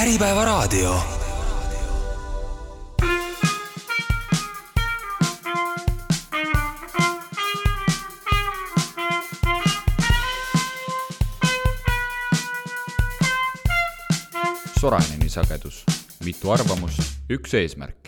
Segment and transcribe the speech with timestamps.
[0.00, 0.94] Äripäevaraadio.
[14.80, 15.84] Soraineni sagedus,
[16.24, 17.99] mitu arvamust, üks eesmärk.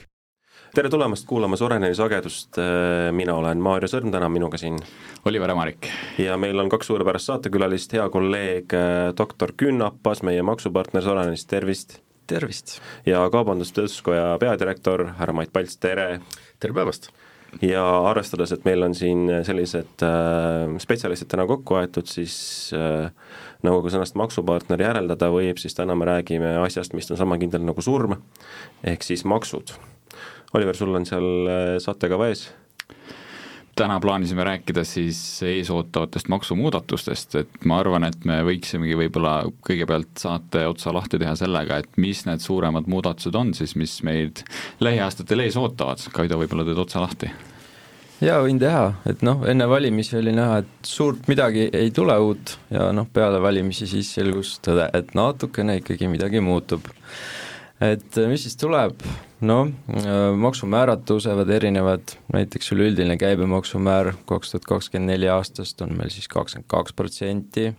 [0.74, 2.56] Tere tulemast kuulama Soreneni sagedust,
[3.12, 4.78] mina olen Maarja Sõrm, täna minuga siin
[5.28, 5.88] Oliver Ämarik.
[6.18, 8.72] ja meil on kaks suurepärast saatekülalist, hea kolleeg
[9.18, 11.98] doktor Künnapas, meie maksupartner Sorenenist, tervist!
[12.26, 12.78] tervist!
[13.06, 16.22] ja Kaubandus-Tööstuskoja peadirektor härra Mait Palts, tere!
[16.60, 17.12] tere päevast!
[17.60, 22.34] ja arvestades, et meil on siin sellised äh, spetsialistid täna kokku aetud, siis
[22.72, 23.10] äh,
[23.60, 27.60] nagu ka sõnast maksupartner järeldada võib, siis täna me räägime asjast, mis on sama kindel
[27.68, 28.22] nagu surm,
[28.88, 29.76] ehk siis maksud.
[30.54, 32.50] Oliver, sul on seal äh, saatekava ees?
[33.76, 40.66] täna plaanisime rääkida siis eesootavatest maksumuudatustest, et ma arvan, et me võiksimegi võib-olla kõigepealt saate
[40.68, 44.44] otsa lahti teha sellega, et mis need suuremad muudatused on siis, mis meid
[44.84, 47.32] lähiaastatel ees ootavad, Kaido, võib-olla teed otsa lahti?
[48.22, 52.56] jaa, võin teha, et noh, enne valimisi oli näha, et suurt midagi ei tule uut
[52.70, 56.92] ja noh, peale valimisi siis selgus tõde, et natukene ikkagi midagi muutub.
[57.80, 59.00] et mis siis tuleb,
[59.42, 59.68] noh,
[60.38, 66.68] maksumäärad tõusevad erinevad, näiteks üleüldine käibemaksumäär kaks tuhat kakskümmend neli aastast on meil siis kakskümmend
[66.70, 67.72] kaks protsenti,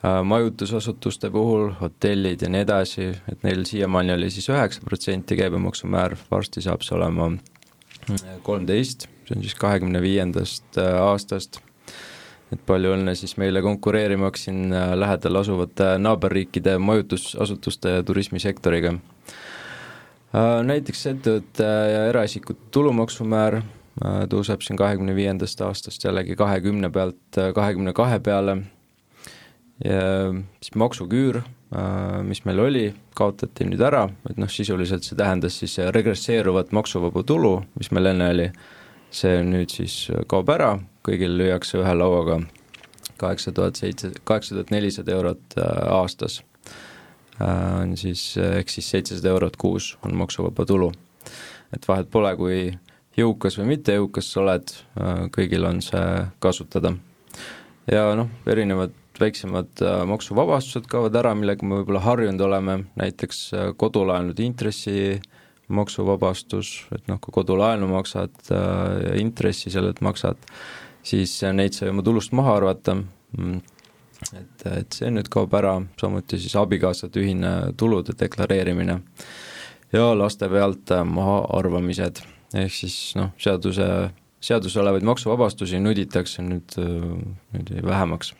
[0.00, 6.64] majutusasutuste puhul, hotellid ja nii edasi, et neil siiamaani oli siis üheksa protsenti käibemaksumäär, varsti
[6.64, 7.28] saab see olema
[8.46, 11.60] kolmteist, see on siis kahekümne viiendast aastast,
[12.50, 18.96] et palju õnne siis meile konkureerimaks siin lähedal asuvate naaberriikide majutusasutuste ja turismisektoriga
[20.32, 23.60] näiteks ettevõtte ja eraisikute tulumaksumäär
[24.30, 28.60] tõuseb siin kahekümne viiendast aastast jällegi kahekümne pealt kahekümne kahe peale.
[29.80, 31.40] Siis maksuküür,
[32.28, 32.84] mis meil oli,
[33.16, 38.28] kaotati nüüd ära, et noh, sisuliselt see tähendas siis regresseeruvat maksuvaba tulu, mis meil enne
[38.34, 38.48] oli,
[39.10, 39.94] see nüüd siis
[40.30, 40.74] kaob ära,
[41.06, 42.42] kõigil lüüakse ühe lauaga
[43.20, 45.58] kaheksa tuhat seitse, kaheksa tuhat nelisada eurot
[45.90, 46.40] aastas
[47.40, 50.92] on siis, ehk siis seitsesada eurot kuus on maksuvaba tulu.
[51.74, 52.56] et vahet pole, kui
[53.18, 54.72] jõukas või mittejõukas sa oled,
[55.34, 56.94] kõigil on see kasutada.
[57.90, 63.40] ja noh, erinevad väiksemad maksuvabastused kaovad ära, millega me võib-olla harjunud oleme, näiteks
[63.76, 65.20] kodulaenude intressi
[65.70, 70.40] maksuvabastus, et noh, kui kodulaenu maksad ja intressi sellelt maksad,
[71.06, 72.96] siis neid sai oma tulust maha arvata
[74.36, 79.00] et, et see nüüd kaob ära, samuti siis abikaasade ühine tulude deklareerimine
[79.92, 82.22] ja laste pealt mahaarvamised,
[82.54, 83.88] ehk siis noh, seaduse,
[84.42, 86.76] seaduses olevaid maksuvabastusi nuditakse nüüd,
[87.56, 88.32] nüüd vähemaks.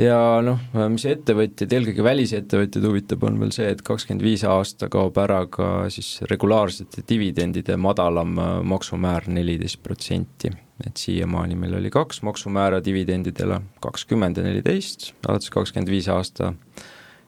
[0.00, 0.60] ja noh,
[0.92, 5.88] mis ettevõtjaid, eelkõige välisettevõtjaid huvitab, on veel see, et kakskümmend viis aasta kaob ära ka
[5.92, 10.52] siis regulaarsete dividendide madalam maksumäär neliteist protsenti.
[10.84, 16.52] Et siiamaani meil oli kaks maksumäära dividendidele, kakskümmend ja neliteist, alates kakskümmend viis aasta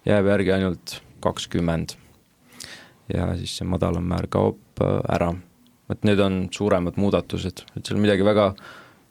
[0.09, 1.97] jääb järgi ainult kakskümmend.
[3.14, 5.32] ja siis see madalam määr kaob ära.
[5.91, 8.53] et need on suuremad muudatused, et seal midagi väga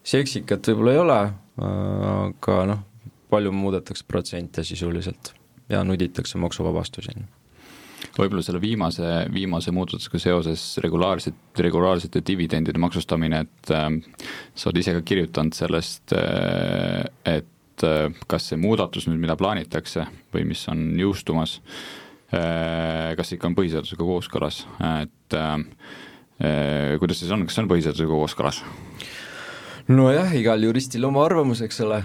[0.03, 1.21] seksikat võib-olla ei ole,
[1.57, 2.83] aga noh,
[3.29, 5.33] palju muudetakse protsente sisuliselt
[5.69, 7.17] ja nuditakse maksuvabastusi.
[8.17, 13.89] Võib-olla selle viimase, viimase muudatusega seoses regulaarset, regulaarsete dividendide maksustamine, et äh,
[14.55, 17.05] sa oled ise ka kirjutanud sellest äh,,
[17.37, 21.59] et äh, kas see muudatus nüüd, mida plaanitakse või mis on jõustumas
[22.31, 24.63] äh,, kas ikka on põhiseadusega kooskõlas,
[25.03, 25.55] et äh,
[27.01, 28.61] kuidas siis on, kas see on põhiseadusega kooskõlas?
[29.87, 32.01] Nojah, igal juristil oma arvamus, eks ole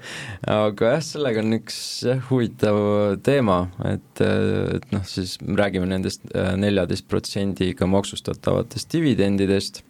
[0.56, 2.78] aga jah, sellega on üks jah, huvitav
[3.26, 3.58] teema,
[3.90, 9.82] et, et noh, siis räägime nendest neljateist protsendiga maksustatavatest dividendidest,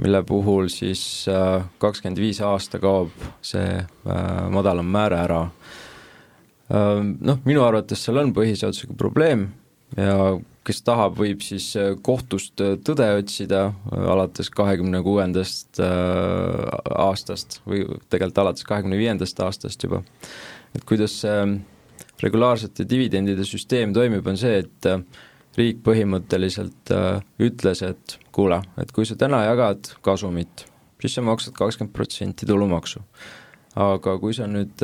[0.00, 1.02] mille puhul siis
[1.82, 3.12] kakskümmend viis aasta kaob
[3.44, 5.56] see äh, madalam määr ära äh,.
[6.70, 9.48] Noh, minu arvates seal on põhiseadusega probleem
[9.96, 11.72] ja kes tahab, võib siis
[12.04, 20.02] kohtust tõde otsida alates kahekümne kuuendast aastast või tegelikult alates kahekümne viiendast aastast juba.
[20.76, 21.42] et kuidas see
[22.22, 24.90] regulaarsete dividendide süsteem toimib, on see, et
[25.58, 26.92] riik põhimõtteliselt
[27.42, 30.66] ütles, et kuule, et kui sa täna jagad kasumit,
[31.00, 33.02] siis sa maksad kakskümmend protsenti tulumaksu.
[33.80, 34.82] aga kui sa nüüd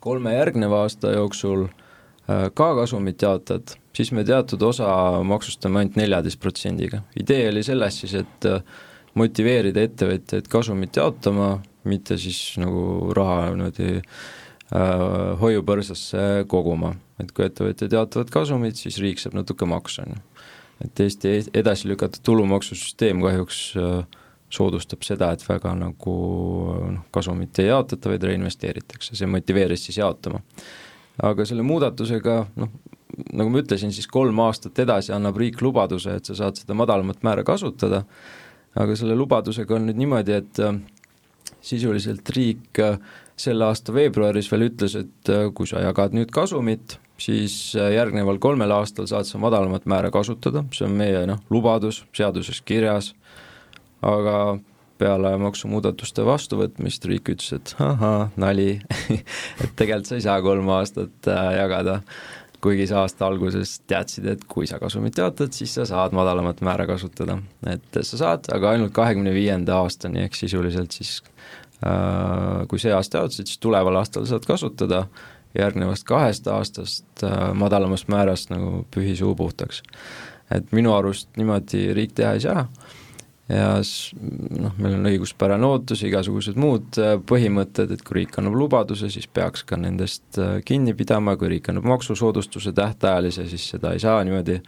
[0.00, 1.66] kolme järgneva aasta jooksul
[2.54, 4.88] ka kasumit jaotad, siis me teatud osa
[5.26, 7.02] maksustame ainult neljateist protsendiga.
[7.18, 8.48] idee oli selles siis, et
[9.18, 11.56] motiveerida ettevõtjaid kasumit jaotama,
[11.88, 14.06] mitte siis nagu raha niimoodi äh,
[15.42, 20.22] hoiupõrsasse koguma, et kui ettevõtjad jaotavad kasumit, siis riik saab natuke maksu, on ju.
[20.86, 24.20] et Eesti edasi lükatud tulumaksusüsteem kahjuks äh,
[24.52, 26.14] soodustab seda, et väga nagu
[26.92, 30.42] noh, kasumit ei jaotata, vaid reinvesteeritakse, see motiveeris siis jaotama.
[31.20, 32.70] Aga selle muudatusega noh,
[33.36, 37.22] nagu ma ütlesin, siis kolm aastat edasi annab riik lubaduse, et sa saad seda madalamat
[37.26, 38.02] määra kasutada,
[38.78, 40.78] aga selle lubadusega on nüüd niimoodi, et äh,
[41.64, 42.98] sisuliselt riik äh,
[43.36, 48.72] selle aasta veebruaris veel ütles, et äh, kui sa jagad nüüd kasumit, siis järgneval kolmel
[48.74, 53.12] aastal saad sa madalamat määra kasutada, see on meie noh, lubadus seaduses kirjas,
[54.02, 54.56] aga
[55.02, 58.76] peale maksumuudatuste vastuvõtmist riik ütles, et ahah, nali
[59.62, 61.98] et tegelikult sa ei saa kolm aastat äh, jagada,
[62.62, 66.86] kuigi sa aasta alguses teadsid, et kui sa kasumit jaotad, siis sa saad madalamat määra
[66.86, 67.40] kasutada.
[67.66, 71.18] et sa saad, aga ainult kahekümne viienda aastani, ehk sisuliselt siis
[71.82, 75.00] Äh, kui see aasta jaotasid, siis tuleval aastal saad kasutada
[75.58, 79.82] järgnevast kahest aastast äh, madalamast määrast nagu pühi suu puhtaks.
[80.54, 82.68] et minu arust niimoodi riik teha ei saa
[83.50, 89.10] ja noh, meil on õiguspärane ootus, igasugused muud äh, põhimõtted, et kui riik annab lubaduse,
[89.12, 94.22] siis peaks ka nendest kinni pidama, kui riik annab maksusoodustuse tähtajalise, siis seda ei saa
[94.24, 94.60] niimoodi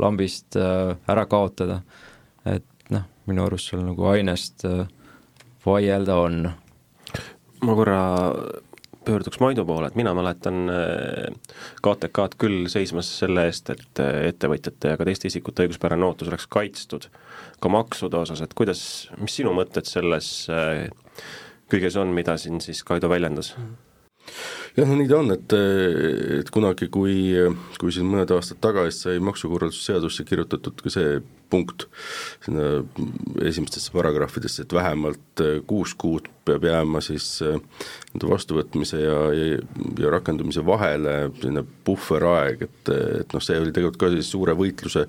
[0.00, 1.82] lambist ära kaotada.
[2.46, 4.64] et noh, minu arust seal nagu ainest
[5.66, 6.48] vaielda on
[7.66, 8.00] ma korra
[9.04, 14.94] pöörduks Maidu poole, et mina mäletan äh, KTK-d küll seismas selle eest, et äh, ettevõtjate
[14.94, 17.08] ja ka teiste isikute õiguspärane ootus oleks kaitstud.
[17.60, 18.82] Ka maksude osas, et kuidas,
[19.20, 20.88] mis sinu mõtted selles äh,
[21.72, 23.54] kõiges on, mida siin siis Kaido väljendas?
[24.76, 25.54] Jah, no nii ta on, et,
[26.40, 27.32] et kunagi, kui,
[27.80, 31.16] kui siin mõned aastad tagasi sai maksukorralduse seadusse kirjutatud ka see
[31.50, 31.88] punkt
[32.44, 32.84] sinna
[33.48, 39.58] esimestesse paragrahvidesse, et vähemalt kuus kuud peab jääma siis nende vastuvõtmise ja, ja,
[40.02, 45.06] ja rakendumise vahele selline puhveraeg, et, et noh, see oli tegelikult ka siis suure võitluse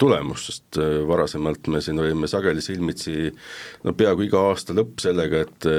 [0.00, 3.30] tulemus, sest varasemalt me siin olime sageli silmitsi
[3.84, 5.70] no peaaegu iga aasta lõpp sellega, et,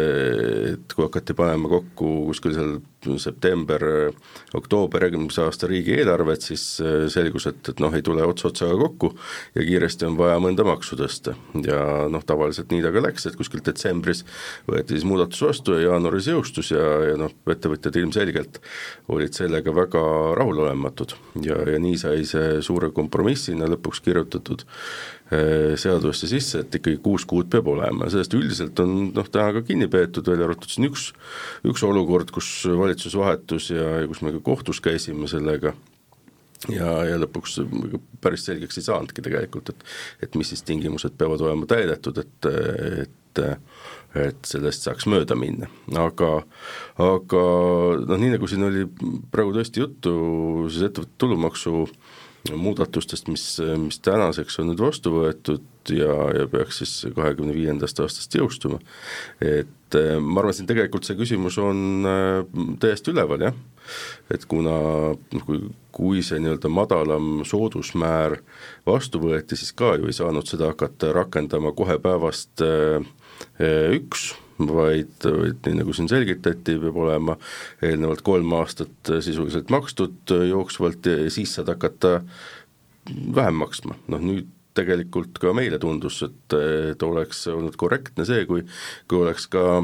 [0.73, 2.79] et kui hakati panema kokku kuskil seal
[3.17, 4.11] september,
[4.53, 9.13] oktoober järgmise aasta riigieelarvet, siis äh, selgus, et, et noh, ei tule ots otsaga kokku
[9.55, 11.33] ja kiiresti on vaja mõnda maksu tõsta.
[11.65, 11.81] ja
[12.11, 14.23] noh, tavaliselt nii ta ka läks, et kuskil detsembris
[14.69, 18.62] võeti siis muudatus vastu ja jaanuaris jõustus ja, ja noh, ettevõtjad ilmselgelt
[19.12, 20.03] olid sellega väga
[20.39, 21.18] rahulolematud.
[21.44, 24.68] Ja, ja nii sai see suure kompromissina lõpuks kirjutatud
[25.31, 29.62] Äh, seadusesse sisse, et ikkagi kuus kuud peab olema, sellest üldiselt on noh, täna ka
[29.63, 31.06] kinni peetud, välja arvatud siin üks,
[31.71, 35.71] üks olukord, kus valitsus vahetus ja, ja kus me ka kohtus käisime sellega,
[36.68, 37.62] ja, ja lõpuks
[38.19, 42.51] päris selgeks ei saanudki tegelikult, et et mis siis tingimused peavad olema täidetud, et,
[43.06, 43.45] et
[44.17, 46.31] et sellest saaks mööda minna, aga
[47.01, 47.43] aga
[48.01, 48.87] noh, nii nagu siin oli
[49.31, 50.15] praegu tõesti juttu,
[50.69, 52.17] siis ettevõtte tulumaksu äh,
[52.55, 53.43] muudatustest, mis,
[53.77, 58.79] mis tänaseks on nüüd vastu võetud ja, ja peaks siis kahekümne viiendast aastast jõustuma.
[59.41, 63.59] et eh, ma arvan, siin tegelikult see küsimus on eh, täiesti üleval, jah,
[64.33, 64.73] et kuna
[65.13, 65.61] noh, kui,
[65.93, 68.39] kui see nii-öelda madalam soodusmäär
[68.89, 73.05] vastu võeti, siis ka ju ei saanud seda hakata rakendama kohe päevast eh,
[73.97, 77.38] üks vaid, vaid nii nagu siin selgitati, peab olema
[77.81, 82.19] eelnevalt kolm aastat sisuliselt makstud jooksvalt ja siis saad hakata
[83.35, 86.56] vähem maksma, noh nüüd tegelikult ka meile tundus, et,
[86.94, 88.63] et oleks olnud korrektne see, kui,
[89.11, 89.81] kui oleks ka,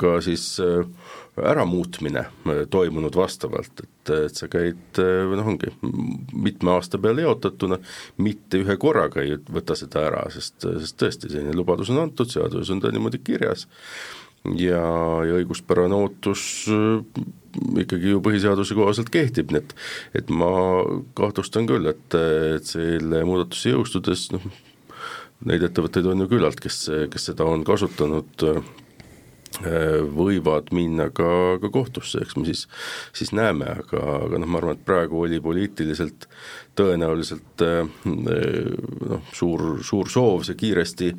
[0.00, 0.86] ka siis äh,
[1.44, 5.72] äramuutmine äh, toimunud vastavalt, et, et sa käid noh, ongi
[6.32, 7.78] mitme aasta peale jaotatuna,
[8.24, 12.72] mitte ühe korraga ei võta seda ära, sest, sest tõesti, selline lubadus on antud, seaduses
[12.74, 13.68] on ta niimoodi kirjas.
[14.54, 14.80] Ja,
[15.26, 16.42] ja õiguspärane ootus
[16.72, 17.22] äh,
[17.82, 19.74] ikkagi ju põhiseaduse kohaselt kehtib, nii et
[20.22, 20.48] et ma
[21.18, 22.16] kahtlustan küll, et,
[22.56, 24.44] et selle muudatuse jõustudes noh,
[25.48, 28.87] neid ettevõtteid on ju küllalt, kes, kes seda on kasutanud äh, Äh,
[29.62, 32.66] võivad minna ka, ka kohtusse, eks me siis,
[33.16, 36.28] siis näeme, aga, aga noh, ma arvan, et praegu oli poliitiliselt
[36.78, 41.10] tõenäoliselt äh, noh, suur, suur soov see kiiresti,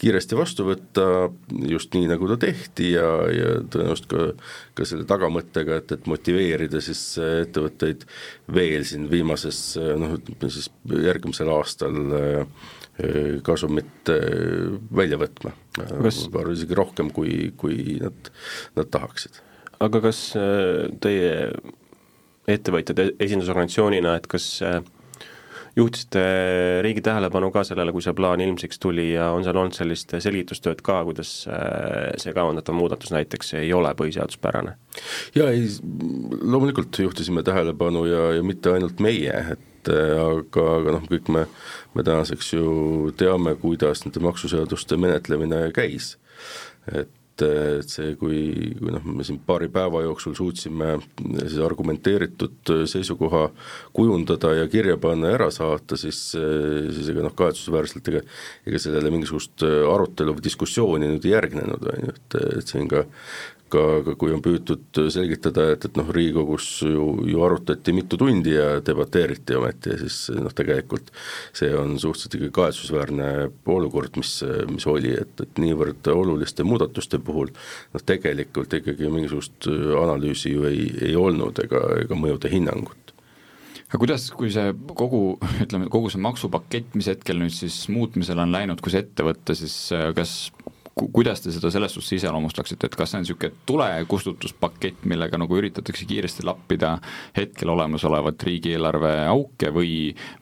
[0.00, 1.08] kiiresti vastu võtta,
[1.70, 4.28] just nii, nagu ta tehti ja, ja tõenäoliselt ka,
[4.76, 8.04] ka selle tagamõttega, et, et motiveerida siis ettevõtteid
[8.52, 12.85] veel siin viimases noh, ütleme siis järgmisel aastal äh, Äh,
[13.46, 18.30] kasumit äh, välja võtma kas..., võib-olla isegi rohkem, kui, kui nad,
[18.78, 19.42] nad tahaksid.
[19.84, 21.50] aga kas äh, teie
[22.46, 24.46] ettevõtjate esindusorganisatsioonina, et kas
[25.76, 26.22] juhtisite
[26.82, 30.80] riigi tähelepanu ka sellele, kui see plaan ilmsiks tuli ja on seal olnud sellist selgitustööd
[30.84, 34.76] ka, kuidas äh, see kavandatav muudatus näiteks ei ole põhiseaduspärane?
[35.36, 35.68] jaa, ei,
[36.40, 41.44] loomulikult juhtisime tähelepanu ja, ja mitte ainult meie, et äh, aga, aga noh, kõik me,
[41.96, 42.66] me tänaseks ju
[43.18, 46.16] teame, kuidas nende maksuseaduste menetlemine käis.
[46.86, 47.12] et
[47.44, 48.38] et see, kui,
[48.78, 53.42] kui noh, me siin paari päeva jooksul suutsime siis argumenteeritud seisukoha
[53.96, 58.22] kujundada ja kirja panna ja ära saata, siis, siis ega noh, kahetsusväärselt ega
[58.66, 63.04] ega sellele mingisugust arutelu või diskussiooni nüüd ei järgnenud, on ju, et, et siin ka
[63.72, 68.54] ka, ka kui on püütud selgitada, et, et noh, Riigikogus ju, ju arutati mitu tundi
[68.54, 71.12] ja debateeriti ometi ja siis noh, tegelikult
[71.56, 73.30] see on suhteliselt ikkagi kahetsusväärne
[73.76, 74.38] olukord, mis,
[74.72, 79.70] mis oli, et, et niivõrd oluliste muudatuste puhul noh, tegelikult ikkagi mingisugust
[80.02, 83.12] analüüsi ju ei, ei olnud ega, ega mõjude hinnangut.
[83.86, 88.54] Aga kuidas, kui see kogu, ütleme, kogu see maksupakett, mis hetkel nüüd siis muutmisele on
[88.54, 89.76] läinud, kui see ette võtta, siis
[90.16, 90.32] kas
[90.96, 96.06] kuidas te seda selles suhtes iseloomustaksite, et kas see on niisugune tulekustutuspakett, millega nagu üritatakse
[96.08, 96.94] kiiresti lappida
[97.36, 99.90] hetkel olemasolevat riigieelarve auke või,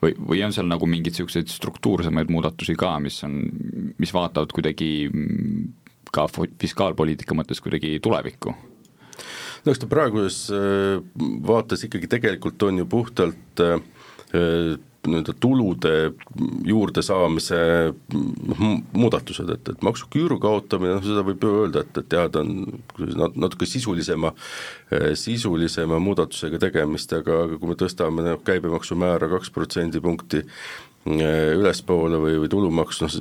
[0.02, 3.40] või, või on seal nagu mingeid niisuguseid struktuursemaid muudatusi ka, mis on,
[3.98, 4.92] mis vaatavad kuidagi
[6.14, 8.54] ka fiskaalpoliitika mõttes kuidagi tulevikku?
[9.64, 11.02] no eks ta praeguses äh,
[11.46, 13.80] vaates ikkagi tegelikult on ju puhtalt äh,
[15.08, 15.94] nii-öelda tulude
[16.68, 17.58] juurdesaamise
[18.92, 22.64] muudatused, et, et maksuküüru kaotamine, noh seda võib ju öelda, et, et jah, ta on
[23.36, 24.32] natuke sisulisema,
[25.18, 32.36] sisulisema muudatusega tegemist, aga, aga kui me tõstame noh, käibemaksumäära kaks protsendipunkti eh, ülespoole või,
[32.44, 33.16] või tulumaks, noh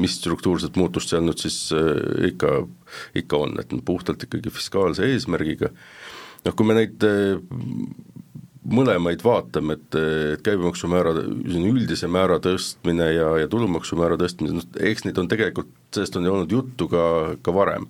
[0.00, 2.60] mis struktuurset muutust seal nüüd siis eh, ikka,
[3.20, 5.72] ikka on, et puhtalt ikkagi fiskaalse eesmärgiga,
[6.46, 7.36] noh kui me neid eh,
[8.70, 9.96] mõlemaid vaatame, et,
[10.34, 11.12] et käibemaksumäära,
[11.58, 16.34] üldise määra tõstmine ja, ja tulumaksumäära tõstmine, noh eks neid on tegelikult, sellest on ju
[16.34, 17.04] olnud juttu ka,
[17.44, 17.88] ka varem,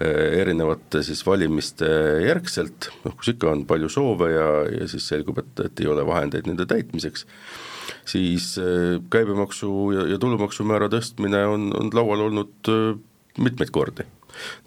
[0.00, 1.88] eh, erinevate siis valimiste
[2.26, 6.06] järgselt, noh kus ikka on palju soove ja, ja siis selgub, et, et ei ole
[6.06, 7.26] vahendeid nende täitmiseks,
[8.08, 12.92] siis eh, käibemaksu ja, ja tulumaksumäära tõstmine on, on laual olnud eh,
[13.38, 14.08] mitmeid kordi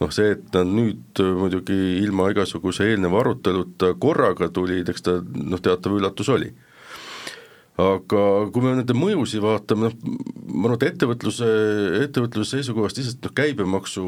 [0.02, 5.62] noh, see, et ta nüüd muidugi ilma igasuguse eelneva aruteluta korraga tuli, eks ta noh,
[5.64, 6.52] teatav üllatus oli.
[7.80, 8.22] Aga
[8.52, 10.16] kui me nende mõjusid vaatame, noh,
[10.52, 11.48] ma arvan, et ettevõtluse,
[12.04, 14.04] ettevõtluse seisukohast lihtsalt noh, käibemaksu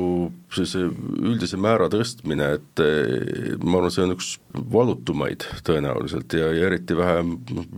[0.51, 0.89] sellise
[1.21, 2.83] üldise määra tõstmine, et
[3.63, 4.33] ma arvan, see on üks
[4.75, 7.69] valutumaid tõenäoliselt ja, ja eriti vähe noh,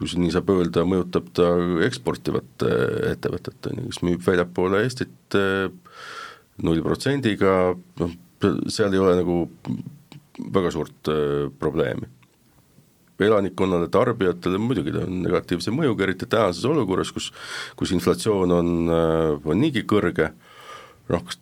[0.00, 1.50] kui nii saab öelda, mõjutab ta
[1.84, 2.64] eksportivat
[3.10, 5.68] ettevõtet, on ju, kes müüb väljapoole Eestit äh,
[6.66, 8.16] null protsendiga, noh,
[8.72, 9.42] seal ei ole nagu
[10.54, 12.08] väga suurt äh, probleemi.
[13.20, 17.26] elanikkonnale, tarbijatele muidugi ta on negatiivse mõjuga, eriti tänases olukorras, kus
[17.76, 20.30] kus inflatsioon on, äh, on niigi kõrge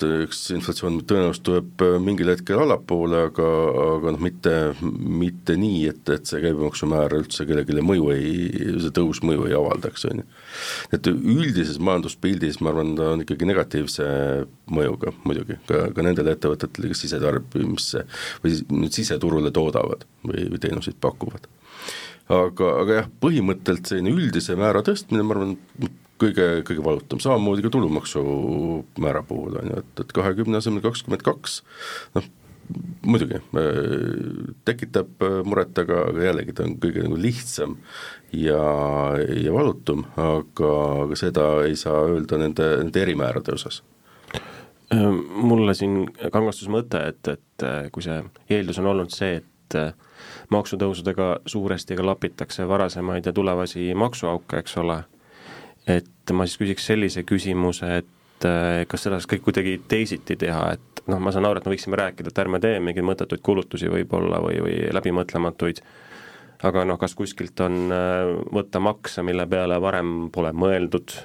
[0.01, 3.49] ta, eks inflatsioon tõenäoliselt tuleb äh, mingil hetkel allapoole, aga,
[3.97, 8.33] aga noh, mitte, mitte nii, et, et see käibemaksumäär üldse kellelegi mõju ei,
[8.83, 10.27] see tõus mõju ei avaldaks, on ju.
[10.97, 14.09] et üldises majanduspildis ma arvan, ta on ikkagi negatiivse
[14.73, 18.05] mõjuga muidugi, ka, ka nendele ettevõtetele, kes sisetarbimisse
[18.45, 21.49] või siseturule toodavad või, või teenuseid pakuvad
[22.29, 25.57] aga, aga jah, põhimõtteliselt selline üldise määra tõstmine, ma arvan,
[26.21, 31.63] kõige, kõige valutam, samamoodi ka tulumaksumäära puhul on ju, et, et kahekümne asemel kakskümmend kaks,
[32.17, 32.29] noh
[33.07, 33.41] muidugi
[34.69, 37.77] tekitab muret, aga, aga jällegi ta on kõige nagu lihtsam
[38.35, 38.61] ja,
[39.17, 40.73] ja valutum, aga,
[41.05, 43.83] aga seda ei saa öelda nende, nende erimäärade osas.
[44.93, 48.21] Mulle siin kangastus mõte, et, et kui see
[48.57, 49.79] eeldus on olnud see, et
[50.53, 55.03] maksutõusudega suuresti ka lapitakse varasemaid ja tulevasi maksuauke, eks ole
[55.89, 60.75] et ma siis küsiks sellise küsimuse, et äh, kas seda saaks kõik kuidagi teisiti teha,
[60.77, 63.91] et noh, ma saan aru, et me võiksime rääkida, et ärme tee mingeid mõttetuid kulutusi
[63.93, 65.83] võib-olla või, või läbimõtlematuid,
[66.69, 71.17] aga noh, kas kuskilt on äh, võtta makse, mille peale varem pole mõeldud,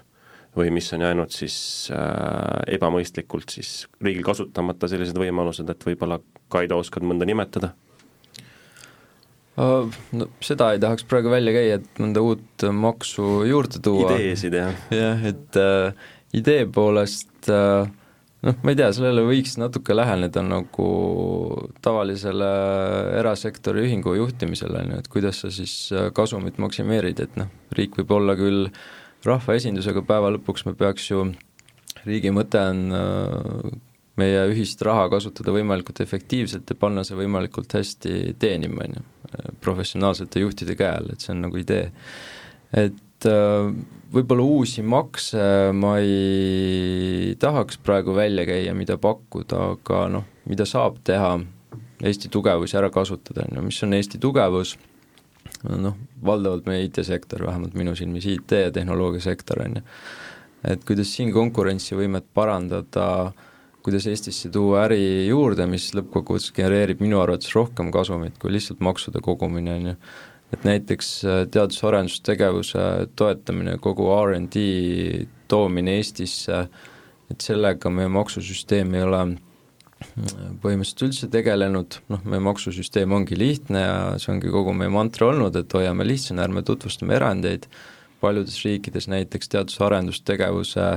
[0.55, 1.55] või mis on jäänud siis
[1.93, 6.22] äh, ebamõistlikult siis riigil kasutamata, sellised võimalused, et võib-olla
[6.53, 7.74] Kaido oskad mõnda nimetada?
[9.57, 14.15] No seda ei tahaks praegu välja käia, et mõnda uut maksu juurde tuua.
[14.15, 14.74] ideesid, jah.
[14.93, 17.86] jah, et äh, idee poolest äh,
[18.43, 20.89] noh, ma ei tea, sellele võiks natuke läheneda nagu
[21.86, 22.50] tavalisele
[23.22, 27.98] erasektori ühingu juhtimisele, on ju, et kuidas sa siis äh, kasumit maksimeerid, et noh, riik
[28.01, 28.67] võib olla küll
[29.27, 31.29] rahvaesindus, aga päeva lõpuks me peaks ju,
[32.03, 33.74] riigi mõte on äh,
[34.22, 39.08] meie ühist raha kasutada võimalikult efektiivselt ja panna see võimalikult hästi teenima, on ju,
[39.63, 41.88] professionaalsete juhtide käe all, et see on nagu idee.
[42.74, 43.74] et äh,
[44.13, 45.41] võib-olla uusi makse
[45.74, 51.38] ma ei tahaks praegu välja käia, mida pakkuda, aga noh, mida saab teha,
[52.03, 54.74] Eesti tugevusi ära kasutada, on ju, mis on Eesti tugevus,
[55.63, 59.84] noh, valdavalt meie IT-sektor, vähemalt minu silmis IT ja tehnoloogiasektor, on ju.
[60.67, 63.08] et kuidas siin konkurentsivõimet parandada,
[63.84, 69.24] kuidas Eestisse tuua äri juurde, mis lõppkokkuvõttes genereerib minu arvates rohkem kasumit kui lihtsalt maksude
[69.24, 69.96] kogumine, on ju.
[70.54, 72.84] Et näiteks äh, teadus-arendustegevuse
[73.18, 74.60] toetamine, kogu RD
[75.50, 76.68] toomine Eestisse,
[77.34, 79.42] et sellega meie maksusüsteem ei ole äh,
[80.62, 85.58] põhimõtteliselt üldse tegelenud, noh, meie maksusüsteem ongi lihtne ja see ongi kogu meie mantra olnud,
[85.58, 87.68] et hoiame lihtsana, ärme tutvustame erandeid,
[88.24, 90.88] paljudes riikides näiteks teadus-arendustegevuse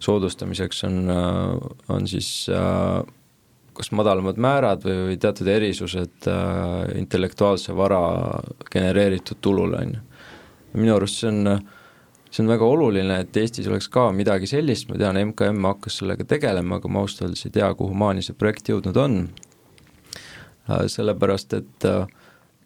[0.00, 3.02] soodustamiseks on, äh, on siis äh,
[3.78, 8.02] kas madalamad määrad või, või teatud erisused äh, intellektuaalse vara
[8.72, 10.06] genereeritud tulule, on ju.
[10.78, 11.58] minu arust see on,
[12.30, 16.26] see on väga oluline, et Eestis oleks ka midagi sellist, ma tean, MKM hakkas sellega
[16.28, 19.22] tegelema, aga ma ausalt öeldes ei tea, kuhu maani see projekt jõudnud on
[20.68, 22.06] sellepärast et äh,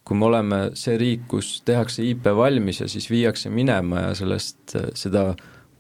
[0.05, 4.75] kui me oleme see riik, kus tehakse IP valmis ja siis viiakse minema ja sellest,
[4.99, 5.33] seda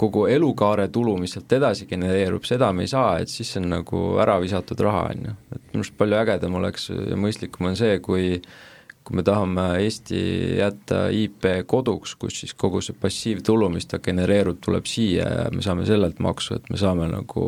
[0.02, 3.70] kogu elukaare tulu, mis sealt edasi genereerub, seda me ei saa, et siis see on
[3.76, 5.38] nagu ära visatud raha, on ju.
[5.54, 8.36] et minu arust palju ägedam oleks ja mõistlikum on see, kui
[9.02, 10.20] kui me tahame Eesti
[10.60, 15.64] jätta IP koduks, kus siis kogu see passiivtulu, mis ta genereerub, tuleb siia ja me
[15.64, 17.46] saame sellelt maksu, et me saame nagu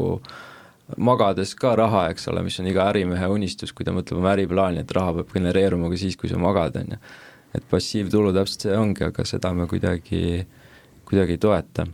[1.01, 4.83] magades ka raha, eks ole, mis on iga ärimehe unistus, kui ta mõtleb oma äriplaani,
[4.83, 7.01] et raha peab genereeruma ka siis, kui sa magad, on ju.
[7.55, 10.43] et passiivtulu täpselt see ongi, aga seda me kuidagi,
[11.07, 11.87] kuidagi ei toeta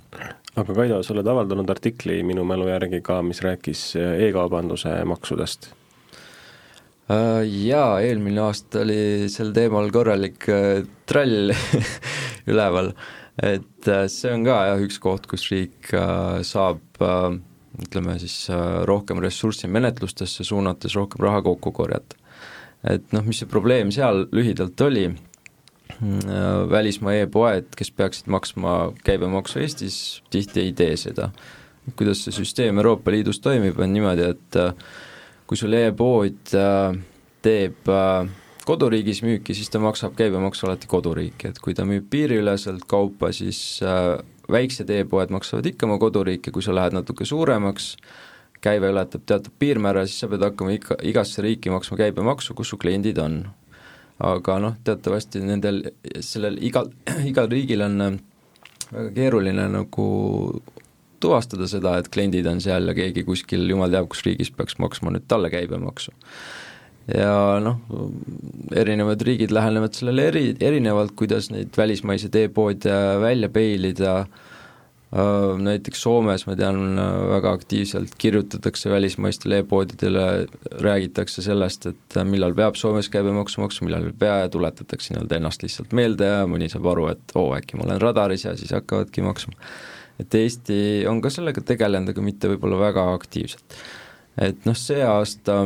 [0.58, 5.70] aga Kaido, sa oled avaldanud artikli minu mälu järgi ka, mis rääkis äh, e-kaubanduse maksudest.
[7.10, 11.54] Äh, jaa, eelmine aasta oli sel teemal korralik äh, trall
[12.50, 12.92] üleval,
[13.42, 15.92] et see on ka jah, üks koht, kus riik
[16.44, 16.82] saab
[17.80, 18.50] ütleme siis
[18.90, 22.18] rohkem ressurssi menetlustesse suunates rohkem raha kokku korjata.
[22.84, 25.06] et noh, mis see probleem seal lühidalt oli
[26.70, 29.96] välismaa e-poed, kes peaksid maksma käibemaksu Eestis,
[30.30, 31.30] tihti ei tee seda.
[31.96, 34.74] kuidas see süsteem Euroopa Liidus toimib, on niimoodi, et äh,
[35.48, 36.98] kui sul e-pood äh,
[37.42, 37.88] teeb
[38.68, 43.80] koduriigis müüki, siis ta maksab käibemaksu alati koduriiki, et kui ta müüb piiriüleselt kaupa, siis
[44.50, 47.94] väiksed e-poed maksavad ikka oma koduriiki, kui sa lähed natuke suuremaks,
[48.60, 52.78] käive ületab teatud piirmäära, siis sa pead hakkama ikka, igasse riiki maksma käibemaksu, kus su
[52.80, 53.42] kliendid on
[54.20, 55.82] aga noh, teatavasti nendel,
[56.24, 56.90] sellel igal,
[57.30, 58.18] igal riigil on äh,
[58.90, 60.06] väga keeruline nagu
[61.20, 65.12] tuvastada seda, et kliendid on seal ja keegi kuskil jumal teab, kus riigis peaks maksma
[65.12, 66.14] nüüd talle käibemaksu.
[67.14, 67.80] ja noh,
[68.76, 74.50] erinevad riigid lähenevad sellele eri, erinevalt, kuidas neid välismaiseid e-poode välja peilida äh,, Äh,
[75.10, 80.46] näiteks Soomes ma tean, äh, väga aktiivselt kirjutatakse välismaistele e-poodidele,
[80.80, 85.40] räägitakse sellest, et äh, millal peab Soomes käibemaksu maksma, millal ei pea ja tuletatakse nii-öelda
[85.40, 88.70] ennast lihtsalt meelde ja mõni saab aru, et oo, äkki ma olen radaris ja siis
[88.76, 89.58] hakkavadki maksma.
[90.20, 90.78] et Eesti
[91.10, 93.80] on ka sellega tegelenud, aga mitte võib-olla väga aktiivselt.
[94.38, 95.64] et noh, see aasta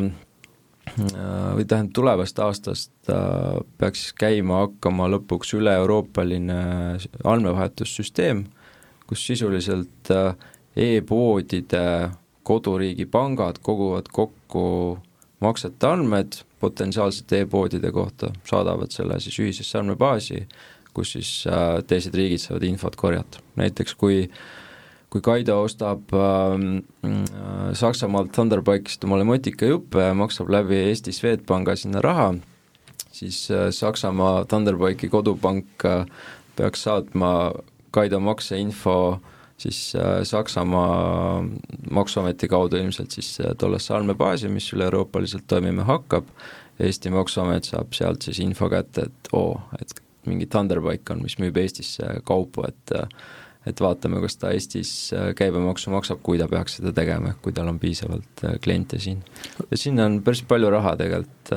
[0.95, 6.61] või tähendab, tulevast aastast peaks siis käima hakkama lõpuks üle-euroopaline
[7.25, 8.45] andmevahetussüsteem
[9.09, 10.35] kus sisuliselt äh,
[10.77, 12.11] e-poodide
[12.43, 14.65] koduriigi pangad koguvad kokku
[15.45, 20.45] maksete andmed potentsiaalsete e-poodide kohta, saadavad selle siis ühisesse andmebaasi,
[20.97, 24.29] kus siis äh, teised riigid saavad infot korjata, näiteks kui
[25.15, 32.03] kui Kaido ostab ähm, äh, Saksamaalt Thunderbike'ist omale motikajuppe ja maksab läbi Eesti Swedbanka sinna
[32.03, 32.33] raha,
[33.15, 36.03] siis äh, Saksamaa Thunderbike'i kodupank äh,
[36.57, 37.31] peaks saatma
[37.95, 38.97] Kaido makseinfo
[39.57, 41.45] siis äh, Saksamaa
[41.91, 46.29] maksuameti kaudu ilmselt siis äh, tollesse andmebaasi, mis üle-euroopaliselt toimima hakkab,
[46.81, 49.93] Eesti maksuamet saab sealt siis info kätte, et oo, et
[50.27, 53.09] mingi Thunderbike on, mis müüb Eestisse kaupu, et äh,
[53.65, 54.91] et vaatame, kas ta Eestis
[55.39, 59.23] käibemaksu maksab, kui ta peaks seda tegema, kui tal on piisavalt kliente siin.
[59.71, 61.55] ja sinna on päris palju raha tegelikult,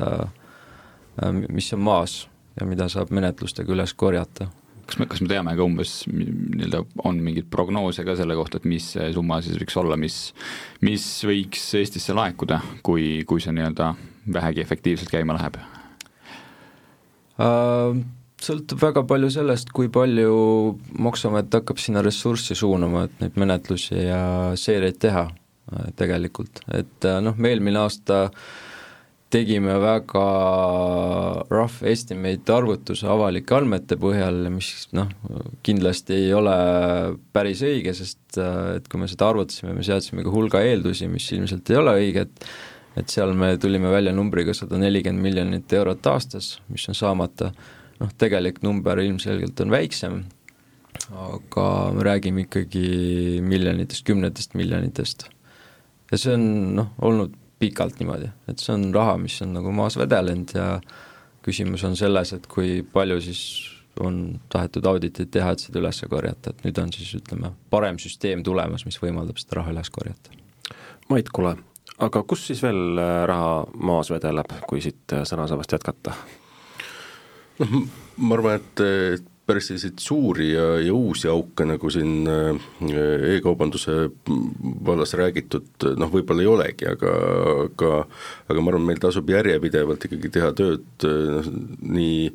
[1.51, 2.15] mis on maas
[2.55, 4.47] ja mida saab menetlustega üles korjata
[4.87, 8.67] kas me, kas me teame ka umbes nii-öelda, on mingeid prognoose ka selle kohta, et
[8.69, 10.19] mis see summa siis võiks olla, mis,
[10.85, 13.93] mis võiks Eestisse laekuda, kui, kui see nii-öelda
[14.37, 15.59] vähegi efektiivselt käima läheb
[17.39, 17.97] uh,?
[18.37, 20.33] sõltub väga palju sellest, kui palju
[21.01, 24.21] Maksuamet hakkab sinna ressurssi suunama, et neid menetlusi ja
[24.59, 28.27] seireid teha uh, tegelikult, et uh, noh, me eelmine aasta
[29.33, 30.23] tegime väga
[31.51, 35.09] rough estimate arvutuse avalike andmete põhjal, mis noh,
[35.67, 36.55] kindlasti ei ole
[37.35, 41.71] päris õige, sest et kui me seda arvutasime, me seadsime ka hulga eeldusi, mis ilmselt
[41.73, 42.47] ei ole õiged,
[42.97, 47.51] et seal me tulime välja numbriga sada nelikümmend miljonit eurot aastas, mis on saamata,
[47.99, 50.21] noh, tegelik number ilmselgelt on väiksem,
[51.27, 55.27] aga me räägime ikkagi miljonitest, kümnetest miljonitest.
[56.11, 56.47] ja see on
[56.79, 60.67] noh, olnud pikalt niimoodi, et see on raha, mis on nagu maas vedelenud ja
[61.45, 63.41] küsimus on selles, et kui palju siis
[64.03, 68.43] on tahetud auditeid teha, et seda üles korjata, et nüüd on siis ütleme, parem süsteem
[68.45, 70.35] tulemas, mis võimaldab seda raha üles korjata.
[71.09, 71.55] Mait, kuule,
[72.03, 76.13] aga kus siis veel äh, raha maas vedeleb, kui siit äh, sõnasabast jätkata?
[77.57, 77.73] noh,
[78.21, 78.85] ma arvan, et,
[79.17, 82.59] et päris selliseid suuri ja, ja uusi auke, nagu siin äh,
[83.37, 84.09] e-kaubanduse
[84.85, 87.13] vallas räägitud, noh, võib-olla ei olegi, aga,
[87.63, 87.91] aga
[88.51, 91.51] aga ma arvan, meil tasub järjepidevalt ikkagi teha tööd noh,
[91.97, 92.31] nii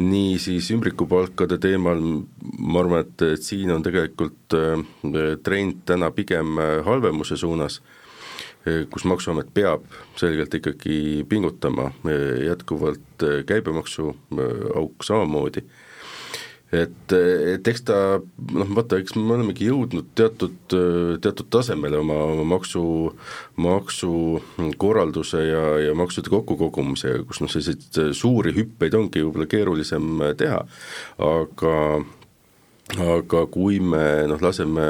[0.00, 4.84] nii siis ümbrikupalkade teemal, ma arvan, et, et siin on tegelikult äh,
[5.44, 7.80] trend täna pigem halvemuse suunas,
[8.92, 9.86] kus Maksuamet peab
[10.20, 11.86] selgelt ikkagi pingutama,
[12.44, 14.10] jätkuvalt käibemaksu
[14.76, 15.64] auk samamoodi
[16.72, 22.46] et, et eks ta noh, vaata, eks me olemegi jõudnud teatud, teatud tasemele oma, oma
[22.54, 22.84] maksu,
[23.60, 30.62] maksukorralduse ja, ja maksude kokkukogumisega, kus noh, selliseid suuri hüppeid ongi võib-olla keerulisem teha,
[31.26, 31.76] aga
[32.98, 34.86] aga kui me noh, laseme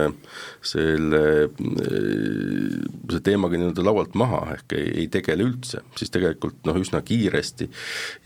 [0.65, 1.23] selle,
[3.11, 7.69] selle teemaga nii-öelda laualt maha, ehk ei, ei tegele üldse, siis tegelikult noh, üsna kiiresti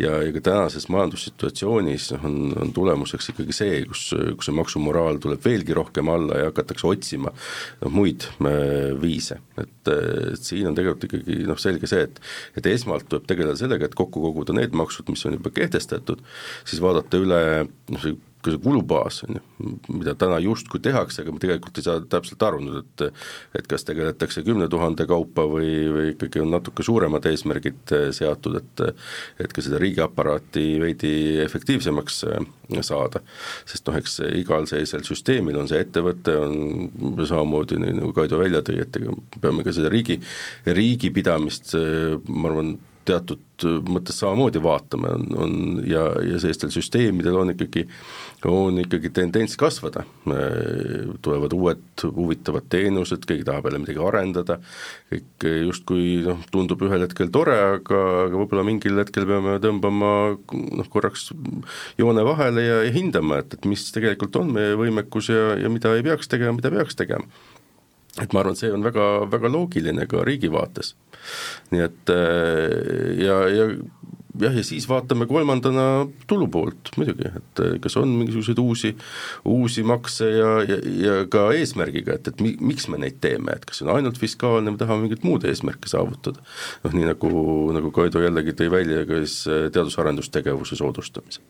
[0.02, 4.06] ja, ja ka tänases majandussituatsioonis noh, on, on tulemuseks ikkagi see, kus,
[4.38, 9.74] kus see maksumoraal tuleb veelgi rohkem alla ja hakatakse otsima noh, muid äh, viise, et,
[9.90, 12.22] et siin on tegelikult ikkagi noh, selge see, et
[12.58, 16.22] et esmalt tuleb tegeleda sellega, et kokku koguda need maksud, mis on juba kehtestatud,
[16.66, 19.42] siis vaadata üle noh, see ka see kulubaas, on ju,
[19.96, 23.86] mida täna justkui tehakse, aga me tegelikult ei saa täpselt aru nüüd, et et kas
[23.88, 28.84] tegeletakse kümne tuhande kaupa või, või ikkagi on natuke suuremad eesmärgid eh, seatud, et
[29.42, 32.48] et ka seda riigiaparaati veidi efektiivsemaks eh,
[32.84, 33.20] saada.
[33.68, 38.62] sest noh, eks igal sellisel süsteemil on see ettevõte, on samamoodi, nii nagu Kaido välja
[38.64, 40.20] tõi, et ega peame ka seda riigi,
[40.66, 42.76] riigipidamist, eh, ma arvan,
[43.08, 45.52] teatud mõttes samamoodi vaatame, on, on
[45.86, 47.84] ja, ja sellistel süsteemidel on ikkagi,
[48.50, 50.02] on ikkagi tendents kasvada,
[51.24, 54.58] tulevad uued huvitavad teenused, keegi tahab jälle midagi arendada,
[55.12, 60.92] kõik justkui noh, tundub ühel hetkel tore, aga, aga võib-olla mingil hetkel peame tõmbama noh,
[60.92, 61.30] korraks
[62.00, 65.94] joone vahele ja, ja hindama, et, et mis tegelikult on meie võimekus ja, ja mida
[65.94, 67.30] ei peaks tegema, mida peaks tegema
[68.22, 70.94] et ma arvan, see on väga, väga loogiline ka riigi vaates.
[71.72, 73.68] nii et äh, ja, ja
[74.40, 78.92] jah, ja siis vaatame kolmandana tulu poolt muidugi, et äh, kas on mingisuguseid uusi,
[79.48, 83.66] uusi makse ja, ja, ja ka eesmärgiga, et, et mi, miks me neid teeme, et
[83.68, 86.44] kas see on ainult fiskaalne või tahame mingit muud eesmärki saavutada.
[86.84, 87.32] noh, nii nagu,
[87.78, 91.44] nagu Kaido jällegi tõi välja ka siis äh, teadus-arendustegevuse soodustamise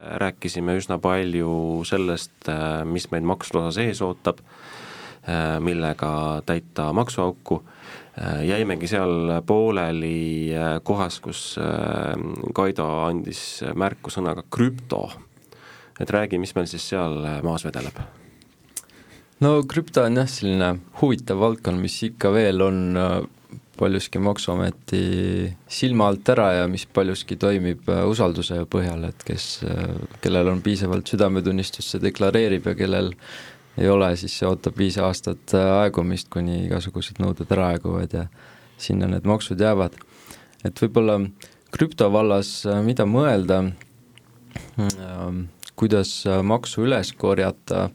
[0.00, 2.48] rääkisime üsna palju sellest,
[2.88, 4.38] mis meid maksude osas ees ootab
[5.60, 7.60] millega täita maksuauku,
[8.20, 11.58] äh, jäimegi seal pooleli äh, kohas, kus
[12.54, 15.10] Kaido andis märku sõnaga krüpto.
[16.00, 18.00] et räägi, mis meil siis seal maas vedeleb?
[19.40, 22.80] no krüpto on jah, selline huvitav valdkond, mis ikka veel on
[23.80, 29.46] paljuski Maksuameti silma alt ära ja mis paljuski toimib usalduse põhjal, et kes,
[30.20, 33.14] kellel on piisavalt südametunnistust, see deklareerib ja kellel
[33.78, 38.26] ei ole, siis see ootab viis aastat äh, aegumist, kuni igasugused nõuded ära aeguvad ja
[38.80, 39.96] sinna need maksud jäävad.
[40.64, 41.20] et võib-olla
[41.72, 43.62] krüpto vallas, äh, mida mõelda,
[44.80, 45.44] ähm,
[45.76, 47.88] kuidas äh, maksu üles korjata,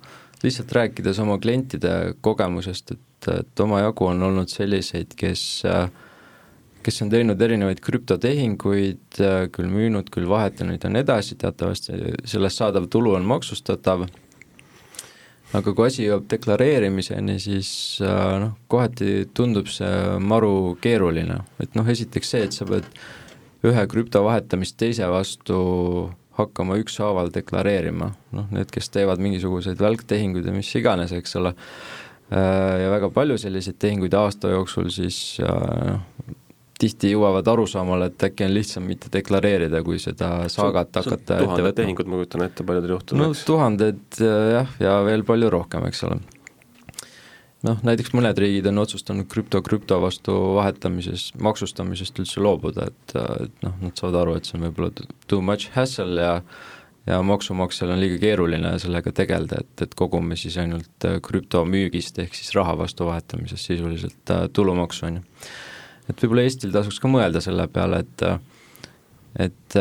[0.44, 5.64] lihtsalt rääkides oma klientide kogemusest, et, et omajagu on olnud selliseid, kes
[6.86, 9.18] kes on teinud erinevaid krüptotehinguid,
[9.56, 11.98] küll müünud, küll vahetanud ja nii edasi, teatavasti
[12.30, 14.06] sellest saadav tulu on maksustatav
[15.60, 17.70] aga kui asi jõuab deklareerimiseni, siis
[18.04, 22.88] äh, noh, kohati tundub see maru keeruline, et noh, esiteks see, et sa pead
[23.66, 25.60] ühe krüpto vahetamist teise vastu
[26.36, 31.56] hakkama ükshaaval deklareerima, noh need, kes teevad mingisuguseid välktehinguid ja mis iganes, eks ole,
[32.32, 36.04] äh, ja väga palju selliseid tehinguid aasta jooksul, siis noh,
[36.80, 41.74] tihti jõuavad arusaamale, et äkki on lihtsam mitte deklareerida, kui seda saagat hakata ette võtma.
[41.78, 43.24] tehingud, ma kujutan ette, paljudel juhtudel.
[43.24, 46.20] no tuhanded jah, ja veel palju rohkem, eks ole.
[47.66, 53.66] noh, näiteks mõned riigid on otsustanud krüpto krüpto vastu vahetamises, maksustamisest üldse loobuda, et, et
[53.66, 56.40] noh, nad saavad aru, et see on võib-olla too much hassle ja
[57.06, 62.34] ja maksumaksjal on liiga keeruline sellega tegeleda, et, et kogume siis ainult äh, krüptomüügist ehk
[62.38, 65.26] siis raha vastu vahetamisest sisuliselt äh, tulumaksu, on ju.
[66.10, 68.26] Et võib-olla Eestil tasuks ka mõelda selle peale, et
[69.46, 69.78] et,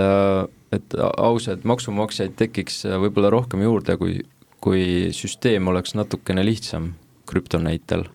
[0.75, 4.19] et ausaid maksumaksjaid tekiks võib-olla rohkem juurde, kui,
[4.65, 4.85] kui
[5.15, 6.93] süsteem oleks natukene lihtsam
[7.29, 8.07] krüpto näitel.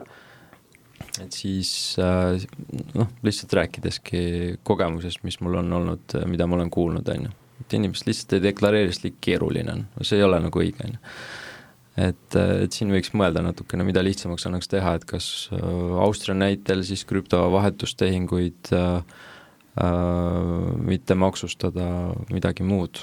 [1.20, 4.24] et siis noh, lihtsalt rääkideski
[4.64, 8.44] kogemusest, mis mul on olnud, mida ma olen kuulnud, on ju et inimesed lihtsalt ei
[8.50, 11.16] deklareeri, sest liiga keeruline on, see ei ole nagu õige, on ju.
[12.00, 15.64] Et, et siin võiks mõelda natukene, mida lihtsamaks annaks teha, et kas äh,
[16.04, 19.20] Austria näitel siis krüptovahetustehinguid äh,
[19.82, 20.42] äh,
[20.86, 21.90] mitte maksustada,
[22.32, 23.02] midagi muud.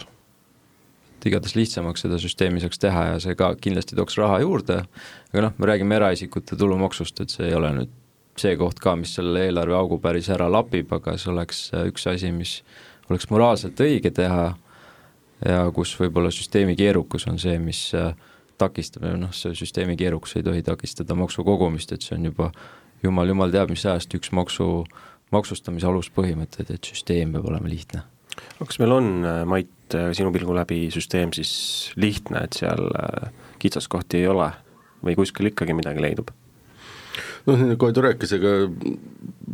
[1.17, 4.83] et igatahes lihtsamaks seda süsteemi saaks teha ja see ka kindlasti tooks raha juurde,
[5.33, 7.95] aga noh, me räägime eraisikute tulumaksust, et see ei ole nüüd
[8.37, 12.59] see koht ka, mis selle eelarveaugu päris ära lapib, aga see oleks üks asi, mis
[13.09, 14.51] oleks moraalselt õige teha
[15.45, 18.13] ja kus võib-olla süsteemi keerukus on see, mis äh,
[18.59, 22.51] takistab ja noh, see süsteemi keerukus ei tohi takistada maksu kogumist, et see on juba
[23.05, 24.69] jumal, jumal teab, mis ajast üks maksu,
[25.35, 28.05] maksustamise aluspõhimõtted, et süsteem peab olema lihtne.
[28.59, 32.91] kas meil on, äh, Mait, äh, sinu pilgu läbi süsteem siis lihtne, et seal
[33.59, 34.51] kitsaskohti ei ole
[35.05, 36.31] või kuskil ikkagi midagi leidub?
[37.47, 38.55] Noh, nagu Kaido rääkis, ega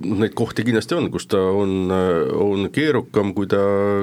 [0.03, 3.61] neid kohti kindlasti on, kus ta on, on keerukam, kui ta,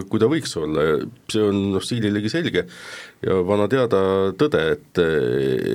[0.10, 0.86] kui ta võiks olla.
[0.86, 2.68] Ja see on noh, siililegi selge.
[3.26, 4.02] Ja vana teada
[4.40, 5.04] tõde, et,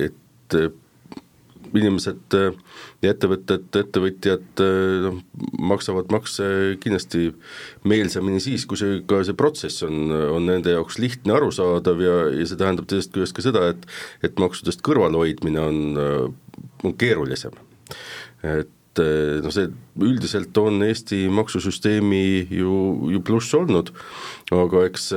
[0.07, 0.59] et
[1.75, 2.35] inimesed
[3.03, 4.63] ja ettevõtted, ettevõtjad
[5.03, 5.19] noh,
[5.59, 6.47] maksavad makse
[6.79, 7.33] kindlasti
[7.83, 12.47] meelsamini siis, kui see, ka see protsess on, on nende jaoks lihtne, arusaadav ja, ja
[12.47, 13.85] see tähendab teisest küljest ka seda, et
[14.23, 16.33] et maksudest kõrvalhoidmine on,
[16.85, 17.64] on keerulisem
[18.43, 19.69] et eh, noh, see
[20.05, 22.75] üldiselt on Eesti maksusüsteemi ju,
[23.13, 23.91] ju pluss olnud,
[24.55, 25.09] aga eks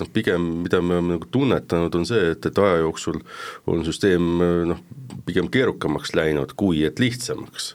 [0.00, 3.22] noh, pigem mida me oleme nagu tunnetanud, on see, et, et aja jooksul
[3.70, 4.28] on süsteem
[4.70, 4.84] noh,
[5.26, 7.74] pigem keerukamaks läinud, kui et lihtsamaks.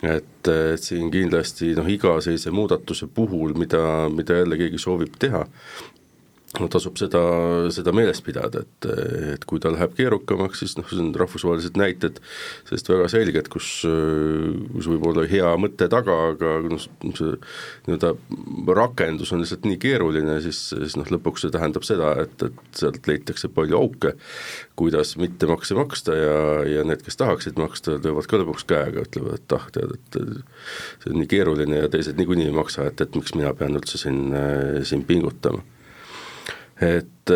[0.00, 5.42] Et, et siin kindlasti noh, iga sellise muudatuse puhul, mida, mida jälle keegi soovib teha,
[6.50, 7.20] tasub seda,
[7.70, 8.86] seda meeles pidada, et,
[9.36, 12.18] et kui ta läheb keerukamaks, siis noh, see on rahvusvahelised näited
[12.66, 17.36] sellest väga selged, kus, kus võib olla hea mõte taga, aga noh, see
[17.86, 18.12] nii-öelda
[18.80, 23.06] rakendus on lihtsalt nii keeruline, siis, siis noh, lõpuks see tähendab seda, et, et sealt
[23.06, 24.16] leitakse palju auke,
[24.80, 26.36] kuidas mitte makse maksta ja,
[26.66, 30.22] ja need, kes tahaksid maksta, löövad ka lõpuks käega, ütlevad, et ah, tead, et
[30.98, 34.02] see on nii keeruline ja teised niikuinii ei maksa, et, et miks mina pean üldse
[34.02, 34.32] siin,
[34.82, 35.62] siin pingutama
[36.80, 37.32] et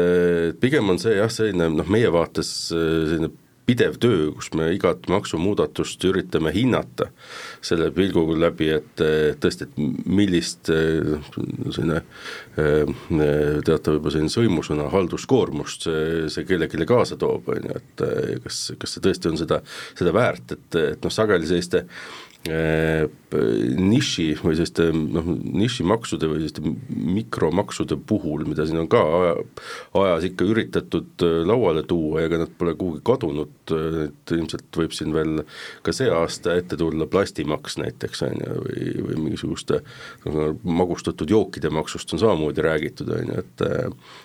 [0.61, 3.33] pigem on see jah, selline noh, meie vaates selline
[3.65, 7.07] pidev töö, kus me igat maksumuudatust üritame hinnata
[7.65, 9.05] selle pilguga läbi, et
[9.41, 12.03] tõesti, et millist selline
[12.57, 18.05] teatav juba selline sõimusõna halduskoormust see, see kellelegi kaasa toob, on ju, et
[18.45, 19.63] kas, kas see tõesti on seda,
[19.97, 26.63] seda väärt, et, et noh, sageli selliste Äh, niši või selliste noh, nišimaksude või selliste
[26.93, 29.33] mikromaksude puhul, mida siin on ka aja,
[30.01, 33.55] ajas ikka üritatud äh, lauale tuua ja ega nad pole kuhugi kadunud,
[34.05, 35.41] et ilmselt võib siin veel
[35.87, 39.81] ka see aasta ette tulla plastimaks näiteks, on ju, või, või mingisuguste
[40.27, 43.67] noh, magustatud jookide maksust on samamoodi räägitud, on ju, et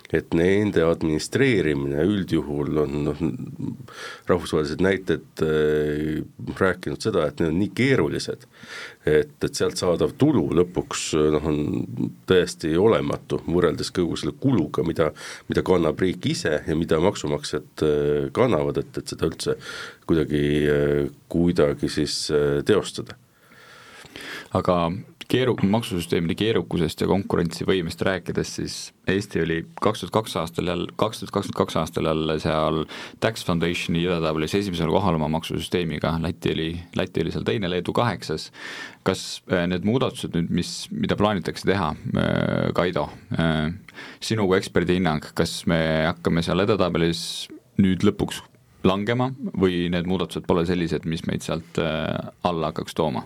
[0.10, 3.19] et nende administreerimine üldjuhul on noh,
[4.29, 6.21] rahvusvahelised näited äh,
[6.58, 8.45] rääkinud seda, et need on nii keerulised, et,
[9.45, 11.60] et sealt saadav tulu lõpuks noh, on
[12.30, 15.12] täiesti olematu võrreldes kogu selle kuluga, mida,
[15.52, 19.58] mida kannab riik ise ja mida maksumaksjad äh, kannavad, et, et seda üldse
[20.10, 22.22] kuidagi, äh, kuidagi siis
[22.65, 23.17] teostada.
[24.54, 24.76] aga
[25.30, 28.78] keeru-, maksusüsteemide keerukusest ja konkurentsivõimest rääkides, siis
[29.10, 32.84] Eesti oli kaks tuhat kaks aastal jälle, kaks tuhat kakskümmend kaks aastal jälle seal
[33.22, 38.50] Tax Foundationi edetabelis esimesel kohal oma maksusüsteemiga, Läti oli, Läti oli seal teine, Leedu kaheksas.
[39.04, 43.72] kas äh, need muudatused nüüd, mis, mida plaanitakse teha, äh, Kaido, äh,
[44.22, 47.22] sinu kui eksperdi hinnang, kas me hakkame seal edetabelis
[47.80, 48.44] nüüd lõpuks
[48.84, 53.26] langema või need muudatused pole sellised, mis meid sealt alla hakkaks tooma?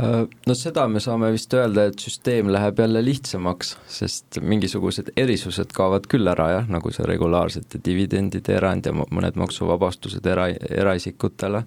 [0.00, 5.74] Äh, no seda me saame vist öelda, et süsteem läheb jälle lihtsamaks, sest mingisugused erisused
[5.76, 11.60] kaovad küll ära jah, nagu see regulaarsete dividendide erand ja mõned maksuvabastused era, eraisikutele,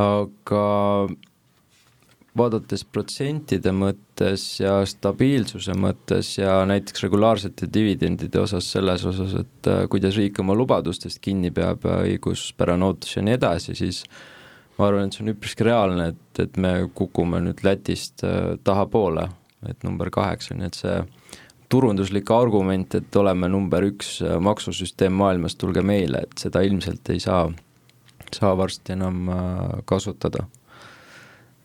[0.00, 0.64] aga
[2.40, 9.84] vaadates protsentide mõttes ja stabiilsuse mõttes ja näiteks regulaarsete dividendide osas selles osas, et äh,
[9.92, 14.04] kuidas riik oma lubadustest kinni peab ja õiguspärane ootus ja nii edasi, siis
[14.80, 19.28] ma arvan, et see on üpriski reaalne, et, et me kukume nüüd Lätist äh, tahapoole,
[19.68, 21.00] et number kaheksa, nii et see
[21.70, 27.20] turunduslik argument, et oleme number üks äh, maksusüsteem maailmas, tulge meile, et seda ilmselt ei
[27.22, 27.44] saa,
[28.34, 29.28] saa varsti enam
[29.90, 30.46] kasutada.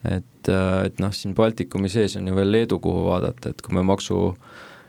[0.05, 3.75] Et, äh, et noh, siin Baltikumi sees on ju veel Leedu, kuhu vaadata, et kui
[3.77, 4.19] me maksu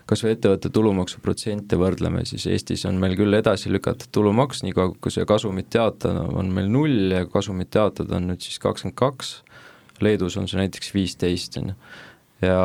[0.07, 5.12] kas või ettevõtte tulumaksuprotsente võrdleme, siis Eestis on meil küll edasi lükatud tulumaks, niikaua kui
[5.14, 9.40] see kasumit jaotada on meil null ja kasumit jaotada on nüüd siis kakskümmend kaks,
[10.05, 11.77] Leedus on see näiteks viisteist, on ju.
[12.45, 12.57] ja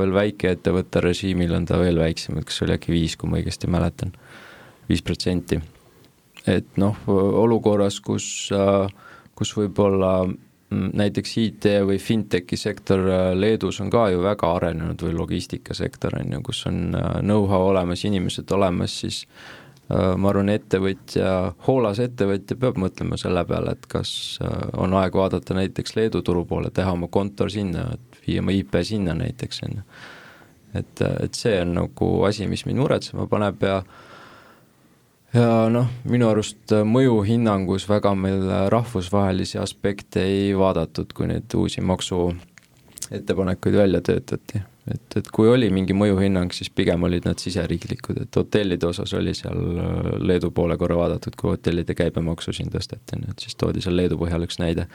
[0.00, 4.14] veel väikeettevõtte režiimil on ta veel väiksem, kas oli äkki viis, kui ma õigesti mäletan,
[4.88, 5.60] viis protsenti.
[6.48, 8.88] et noh, olukorras, kus, äh,
[9.36, 10.24] kus võib-olla
[10.70, 16.34] näiteks IT või fintechi sektor äh, Leedus on ka ju väga arenenud või logistikasektor on
[16.36, 21.30] ju, kus on äh, know-how olemas, inimesed olemas, siis äh, ma arvan, ettevõtja,
[21.66, 24.12] hoolas ettevõtja peab mõtlema selle peale, et kas
[24.76, 28.76] on aeg vaadata näiteks Leedu turu poole, teha oma kontor sinna, et viia oma IP
[28.84, 29.86] sinna näiteks, on ju.
[30.82, 34.04] et, et see on nagu asi, mis mind muretsema paneb ja äh,
[35.34, 41.54] ja noh, minu arust äh, mõjuhinnangus väga meil äh, rahvusvahelisi aspekte ei vaadatud, kui neid
[41.56, 44.62] uusi maksuettepanekuid välja töötati.
[44.88, 49.34] et, et kui oli mingi mõjuhinnang, siis pigem olid nad siseriiklikud, et hotellide osas oli
[49.36, 53.84] seal äh, Leedu poole korra vaadatud, kui hotellide käibemaksu siin tõsteti, nii et siis toodi
[53.84, 54.88] seal Leedu põhjal üks näide.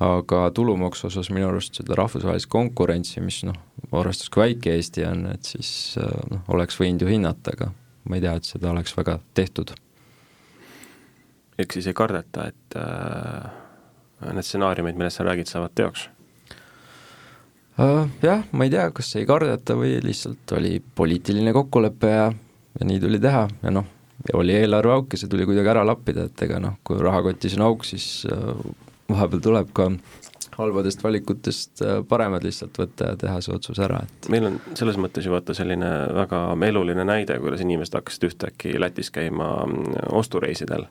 [0.00, 3.58] aga tulumaksu osas minu arust seda rahvusvahelist konkurentsi, mis noh,
[3.92, 5.98] arvestades kui väike Eesti on, et siis
[6.30, 7.68] noh, oleks võinud ju hinnata, aga
[8.08, 9.74] ma ei tea, et seda oleks väga tehtud.
[11.58, 13.50] ehk siis ei kardeta, et äh,
[14.32, 16.08] need stsenaariumid, millest sa räägid, saavad teoks
[17.78, 18.06] uh,?
[18.22, 22.28] Jah, ma ei tea, kas ei kardeta või lihtsalt oli poliitiline kokkulepe ja,
[22.80, 23.88] ja nii tuli teha ja noh,
[24.36, 27.86] oli eelarveauk ja see tuli kuidagi ära lappida, et ega noh, kui rahakotis on auk,
[27.88, 28.56] siis uh,
[29.10, 29.88] vahepeal tuleb ka
[30.60, 34.98] halbadest valikutest äh, paremad lihtsalt võtta ja teha see otsus ära, et meil on selles
[35.00, 40.86] mõttes ju vaata selline väga eluline näide, kuidas inimesed hakkasid ühtäkki Lätis käima mm, ostureisidel.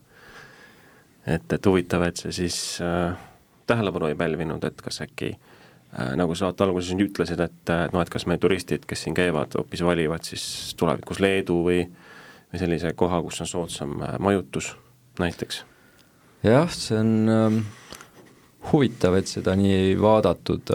[1.26, 3.16] et, et huvitav, et see siis äh,
[3.70, 8.14] tähelepanu ei pälvinud, et kas äkki äh, nagu sa saate alguses ütlesid, et noh, et
[8.14, 11.84] kas meie turistid, kes siin käivad, hoopis valivad siis tulevikus Leedu või
[12.50, 14.74] või sellise koha, kus on soodsam äh, majutus
[15.20, 15.64] näiteks?
[16.44, 17.62] jah, see on äh
[18.72, 20.74] huvitav, et seda nii ei vaadatud,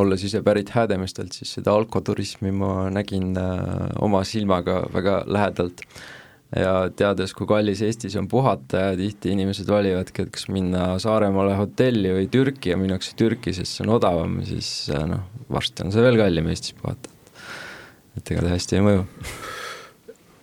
[0.00, 5.84] olles ise pärit Häädemeestelt, siis seda alkoturismi ma nägin äh, oma silmaga väga lähedalt
[6.54, 11.56] ja teades, kui kallis Eestis on puhata ja tihti inimesed valivadki, et kas minna Saaremaale
[11.58, 15.94] hotelli või Türki ja minnakse Türki, sest see on odavam, siis äh, noh, varsti on
[15.94, 17.10] see veel kallim Eestis puhata.
[18.18, 19.06] et ega ta hästi ei mõju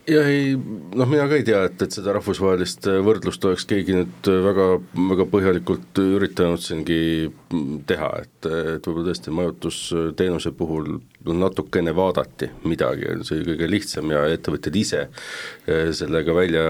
[0.09, 3.95] jah, ei noh, mina ka ei tea, et, et seda rahvusvahelist äh, võrdlust oleks keegi
[3.95, 4.67] nüüd äh, väga,
[5.11, 13.11] väga põhjalikult üritanud siingi mm, teha, et, et võib-olla tõesti majutusteenuse puhul natukene vaadati midagi,
[13.27, 16.65] see oli kõige lihtsam ja ettevõtjad ise äh, sellega välja,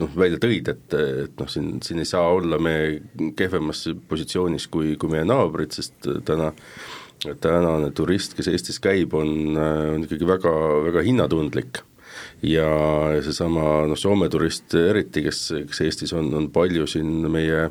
[0.00, 2.74] noh, välja tõid, et, et noh, siin, siin ei saa olla me
[3.36, 6.54] kehvemas positsioonis kui, kui meie naabrid, sest täna
[7.20, 10.52] tänane turist, kes Eestis käib, on, on ikkagi väga,
[10.86, 11.82] väga hinnatundlik
[12.42, 12.68] ja
[13.24, 17.68] seesama noh, Soome turist eriti, kes, kes Eestis on, on palju siin meie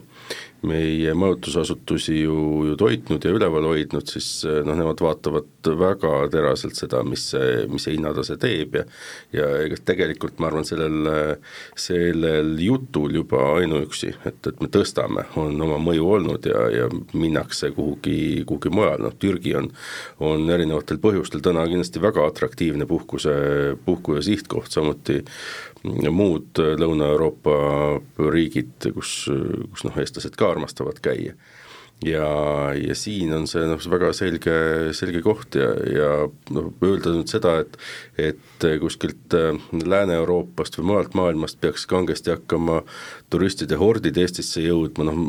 [0.67, 2.37] meie majutusasutusi ju,
[2.69, 7.87] ju toitnud ja üleval hoidnud, siis noh, nemad vaatavad väga teraselt seda, mis see, mis
[7.87, 8.85] see hinnatase teeb ja
[9.33, 11.37] ja ega tegelikult ma arvan, sellel,
[11.77, 17.71] sellel jutul juba ainuüksi, et, et me tõstame, on oma mõju olnud ja, ja minnakse
[17.75, 19.69] kuhugi, kuhugi mujale, noh Türgi on
[20.19, 23.33] on erinevatel põhjustel täna kindlasti väga atraktiivne puhkuse,
[23.85, 25.21] puhku- ja sihtkoht, samuti
[25.83, 27.55] muud Lõuna-Euroopa
[28.31, 31.35] riigid, kus, kus noh, eestlased ka armastavad käia.
[31.99, 32.27] ja,
[32.79, 34.53] ja siin on see noh, väga selge,
[34.95, 36.11] selge koht ja, ja
[36.55, 37.75] noh, öelda nüüd seda, et
[38.19, 42.81] et kuskilt äh, Lääne-Euroopast või mujalt maailmast peaks kangesti hakkama
[43.31, 45.19] turistide hordid Eestisse jõudma, noh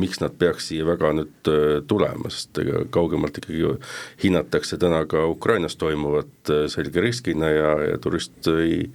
[0.00, 3.76] miks nad peaks siia väga nüüd äh, tulema, sest ega kaugemalt ikkagi
[4.24, 8.90] hinnatakse täna ka Ukrainas toimuvat äh, selge riskina ja, ja turist ei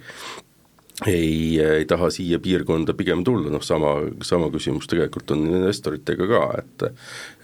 [1.04, 6.44] ei, ei taha siia piirkonda pigem tulla, noh sama, sama küsimus tegelikult on investoritega ka,
[6.62, 6.86] et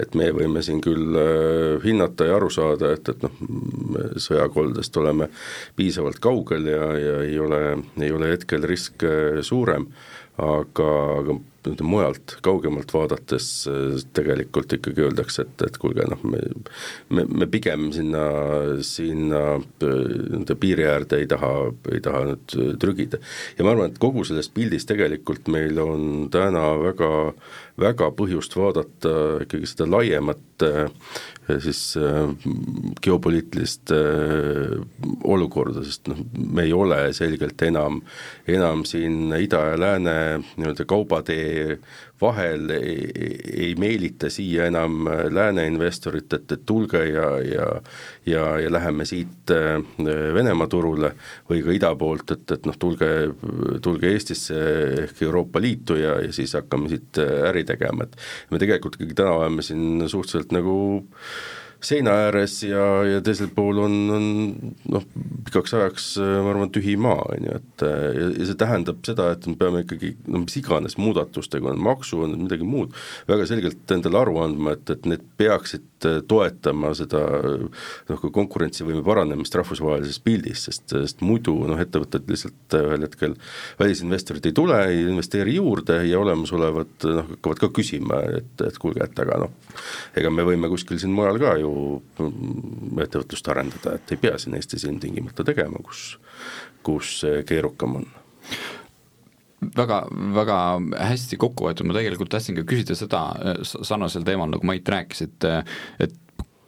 [0.05, 3.35] et me võime siin küll äh, hinnata ja aru saada, et, et noh,
[4.15, 5.27] sõjakoldest oleme
[5.75, 7.61] piisavalt kaugel ja, ja ei ole,
[7.99, 9.89] ei ole hetkel risk äh, suurem,
[10.39, 11.39] aga, aga
[11.85, 13.47] mujalt, kaugemalt vaadates
[14.15, 16.41] tegelikult ikkagi öeldakse, et, et kuulge, noh, me
[17.09, 18.23] me, me pigem sinna,
[18.85, 19.41] sinna
[19.81, 21.51] nii-öelda piiri äärde ei taha,
[21.93, 23.19] ei taha nüüd trügida.
[23.57, 27.11] ja ma arvan, et kogu selles pildis tegelikult meil on täna väga,
[27.81, 29.13] väga põhjust vaadata
[29.45, 30.65] ikkagi seda laiemat
[31.61, 31.81] siis
[33.03, 33.91] geopoliitilist
[35.27, 37.99] olukorda, sest noh, me ei ole selgelt enam,
[38.47, 41.50] enam siin ida ja lääne nii-öelda kaubatee
[42.21, 43.05] vahel ei,
[43.65, 47.67] ei meelita siia enam lääne investorit, et, et tulge ja, ja
[48.25, 49.79] ja, ja läheme siit äh,
[50.33, 51.13] Venemaa turule
[51.49, 53.09] või ka ida poolt, et, et noh, tulge,
[53.81, 54.57] tulge Eestisse
[55.05, 59.17] ehk Euroopa Liitu ja, ja siis hakkame siit äh, äri tegema, et me tegelikult ikkagi
[59.17, 60.75] täna oleme siin suhteliselt nagu
[61.85, 64.25] seina ääres ja, ja teisel pool on, on
[64.93, 65.05] noh,
[65.47, 69.47] pikaks ajaks ma arvan, tühi maa, on ju, et ja, ja see tähendab seda, et
[69.49, 72.93] me peame ikkagi no mis iganes muudatustega, on maksu, on midagi muud,
[73.31, 75.87] väga selgelt endale aru andma, et, et need peaksid
[76.27, 83.05] toetama seda noh, ka konkurentsivõime paranemist rahvusvahelises pildis, sest, sest muidu noh, ettevõtted lihtsalt ühel
[83.05, 83.35] hetkel,
[83.79, 89.05] välisinvestorid ei tule, ei investeeri juurde ja olemasolevad noh, hakkavad ka küsima, et, et kuulge,
[89.05, 89.55] et aga noh,
[90.17, 91.73] ega me võime kuskil siin mujal ka ju
[93.01, 96.15] ettevõtlust arendada, et ei pea siin Eestis ilmtingimata tegema, kus,
[96.85, 98.11] kus keerukam on
[99.77, 100.01] väga,
[100.35, 100.57] väga
[101.11, 103.21] hästi kokku võetud, ma tegelikult tahtsin ka küsida seda
[103.67, 105.47] sarnasel teemal, nagu Mait rääkis, et
[106.01, 106.17] et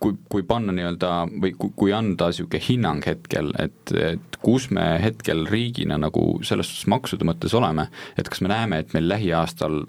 [0.04, 4.98] kui, kui panna nii-öelda või kui, kui anda niisugune hinnang hetkel, et, et kus me
[5.04, 7.88] hetkel riigina nagu selles suhtes maksude mõttes oleme,
[8.20, 9.86] et kas me näeme, et meil lähiaastal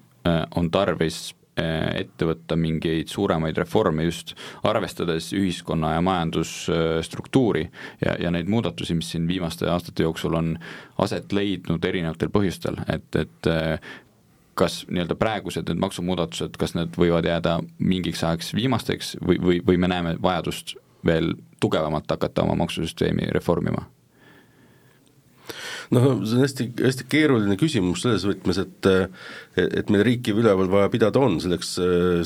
[0.56, 4.34] on tarvis Eh, ette võtta mingeid suuremaid reforme just
[4.66, 7.62] arvestades ühiskonna ja majandusstruktuuri
[8.04, 10.54] ja, ja neid muudatusi, mis siin viimaste aastate jooksul on
[10.98, 13.78] aset leidnud erinevatel põhjustel, et, et eh,
[14.58, 19.80] kas nii-öelda praegused need maksumuudatused, kas need võivad jääda mingiks ajaks viimasteks või, või, või
[19.80, 20.76] me näeme vajadust
[21.06, 23.86] veel tugevamalt hakata oma maksusüsteemi reformima?
[25.94, 28.90] Noh, see on hästi, hästi keeruline küsimus selles võtmes, et
[29.60, 31.76] et meil riiki üleval vaja pidada on, selleks,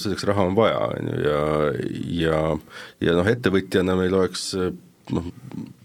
[0.03, 1.43] selleks raha on vaja, on ju, ja
[2.23, 2.41] ja
[3.05, 4.51] ja noh, ettevõtjana meil oleks
[5.15, 5.31] noh,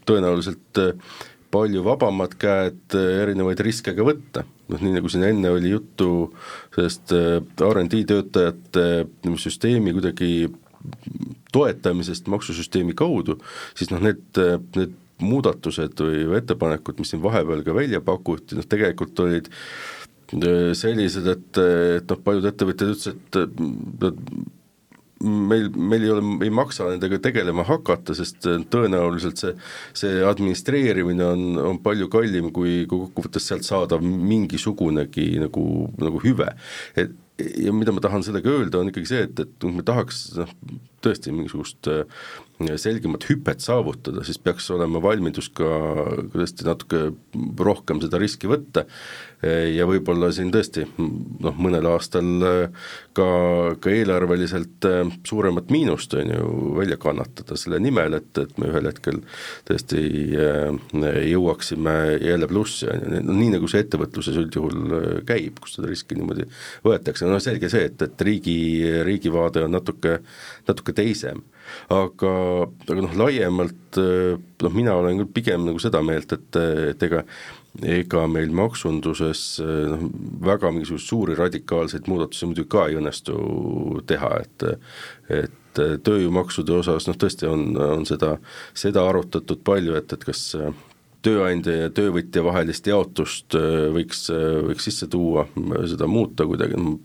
[0.08, 0.84] tõenäoliselt
[1.54, 6.10] palju vabamad käed erinevaid riske ka võtta, noh nii nagu siin enne oli juttu
[6.74, 8.88] sellest R&D töötajate
[9.38, 10.34] süsteemi kuidagi
[11.54, 13.38] toetamisest maksusüsteemi kaudu,
[13.78, 14.26] siis noh, need,
[14.76, 21.30] need muudatused või ettepanekud, mis siin vahepeal ka välja pakuti, noh tegelikult olid äh, sellised,
[21.30, 21.62] et,
[22.00, 24.20] et noh, paljud ettevõtjad ütlesid, et
[25.24, 29.54] meil, meil ei ole, ei maksa nendega tegelema hakata, sest tõenäoliselt see,
[29.98, 35.66] see administreerimine on, on palju kallim, kui, kui kokkuvõttes sealt saadav mingisugunegi nagu,
[36.02, 36.52] nagu hüve.
[37.00, 40.52] et ja mida ma tahan sellega öelda, on ikkagi see, et, et me tahaks noh,
[41.04, 41.90] tõesti mingisugust
[42.62, 45.68] selgemat hüpet saavutada, siis peaks olema valmidus ka
[46.34, 47.00] tõesti natuke
[47.60, 48.86] rohkem seda riski võtta.
[49.44, 52.46] Ja võib-olla siin tõesti noh, mõnel aastal
[53.18, 53.26] ka,
[53.84, 54.88] ka eelarveliselt
[55.28, 59.20] suuremat miinust, on ju, välja kannatada selle nimel, et, et me ühel hetkel
[59.68, 60.06] tõesti
[61.34, 66.48] jõuaksime jälle plussi, on ju, nii, nagu see ettevõtluses üldjuhul käib, kus seda riski niimoodi
[66.86, 68.56] võetakse, no selge see, et, et riigi,
[69.04, 70.22] riigi vaade on natuke,
[70.70, 71.44] natuke teisem
[71.94, 72.36] aga,
[72.90, 76.62] aga noh, laiemalt noh, mina olen küll pigem nagu seda meelt, et,
[76.94, 77.24] et ega
[77.82, 80.06] ega meil maksunduses noh,
[80.46, 83.38] väga mingisuguseid suuri radikaalseid muudatusi muidugi ka ei õnnestu
[84.10, 84.68] teha, et
[85.34, 85.60] et
[86.06, 88.36] tööjõumaksude osas noh, tõesti on, on seda,
[88.78, 90.44] seda arutatud palju, et, et kas
[91.24, 95.46] tööandja ja töövõtja vahelist jaotust äh, võiks, äh, võiks sisse tuua,
[95.90, 97.00] seda muuta kuidagi, noh,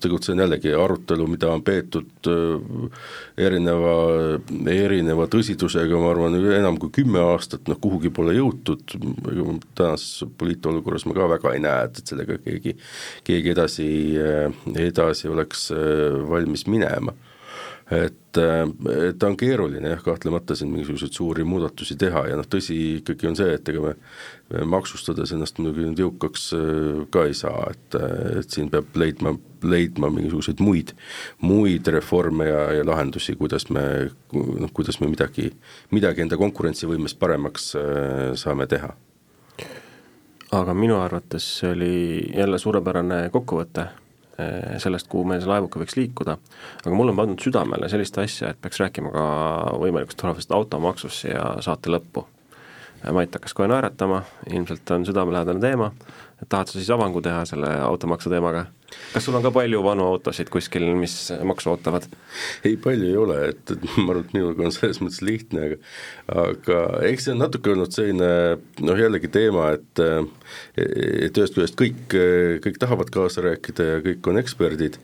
[0.00, 3.06] see on jällegi arutelu, mida on peetud äh,
[3.48, 3.94] erineva,
[4.74, 8.96] erineva tõsidusega, ma arvan, enam kui kümme aastat, noh kuhugi pole jõutud,
[9.78, 12.76] tänases poliitolukorras ma ka väga ei näe, et, et sellega keegi,
[13.26, 13.88] keegi edasi,
[14.90, 15.68] edasi oleks
[16.30, 17.16] valmis minema
[17.90, 22.76] et, et ta on keeruline jah, kahtlemata siin mingisuguseid suuri muudatusi teha ja noh, tõsi
[23.00, 23.94] ikkagi on see, et ega me,
[24.52, 27.98] me maksustades ennast muidugi nüüd jõukaks äh, ka ei saa, et,
[28.40, 29.34] et siin peab leidma,
[29.66, 30.94] leidma mingisuguseid muid,
[31.42, 33.84] muid reforme ja, ja lahendusi, kuidas me
[34.32, 35.50] noh, kuidas me midagi,
[35.90, 38.94] midagi enda konkurentsivõimes paremaks äh, saame teha.
[40.50, 41.94] Aga minu arvates see oli
[42.34, 43.84] jälle suurepärane kokkuvõte
[44.82, 46.36] sellest, kuhu meil see laevuke võiks liikuda,
[46.84, 49.24] aga mul on pandud südamele sellist asja, et peaks rääkima ka
[49.80, 52.26] võimalikust tulevast automaksust siia saate lõppu.
[53.16, 54.18] Mait hakkas kohe naeratama,
[54.52, 55.86] ilmselt on südamelähedane teema,
[56.48, 58.66] tahad sa siis avangu teha selle automaksu teemaga?
[59.12, 61.14] kas sul on ka palju vanu autosid kuskil, mis
[61.46, 62.06] maksu ootavad?
[62.66, 66.46] ei, palju ei ole, et, et ma arvan, et minuga on selles mõttes lihtne, aga
[66.46, 66.80] aga
[67.10, 68.30] eks see on natuke olnud selline
[68.86, 70.04] noh, jällegi teema, et
[70.80, 72.16] et ühest küljest kõik,
[72.64, 74.98] kõik tahavad kaasa rääkida ja kõik on eksperdid,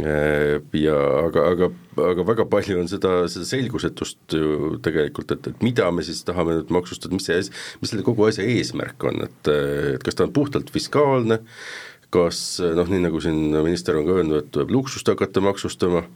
[0.00, 1.68] ja aga, aga,
[2.00, 6.56] aga väga palju on seda, seda selgusetust ju tegelikult, et, et mida me siis tahame
[6.56, 7.42] nüüd maksustada, mis see,
[7.82, 9.52] mis selle kogu asja eesmärk on, et,
[9.96, 11.42] et kas ta on puhtalt fiskaalne,
[12.12, 12.40] kas
[12.76, 16.06] noh, nii nagu siin minister on ka öelnud, et tuleb luksust hakata maksustama,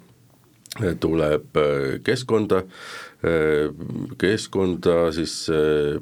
[1.01, 2.63] tuleb äh, keskkonda,
[3.25, 3.71] äh,
[4.21, 5.97] keskkonda siis äh,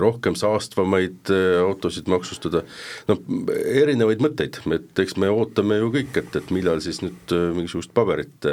[0.00, 1.30] rohkem saastavamaid
[1.60, 2.64] autosid maksustada,
[3.10, 3.22] noh
[3.60, 8.50] erinevaid mõtteid, et eks me ootame ju kõik, et, et millal siis nüüd mingisugust paberit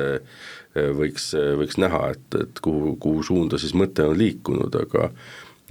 [0.75, 5.11] võiks, võiks näha, et, et kuhu, kuhu suunda siis mõte on liikunud, aga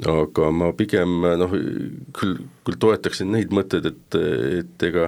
[0.04, 1.52] aga ma pigem noh,
[2.16, 4.16] küll, küll toetaksin neid mõtteid, et,
[4.60, 5.06] et ega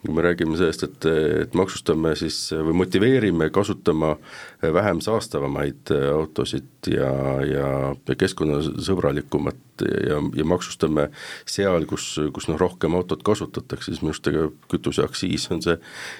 [0.00, 1.06] kui me räägime sellest, et,
[1.44, 4.14] et maksustame siis või motiveerime kasutama
[4.62, 7.10] vähem saastavamaid autosid ja,
[7.44, 7.66] ja,
[8.08, 11.08] ja keskkonnasõbralikumat ja, ja maksustame
[11.48, 15.76] seal, kus, kus noh, rohkem autot kasutatakse, siis minu arust ega kütuseaktsiis on see,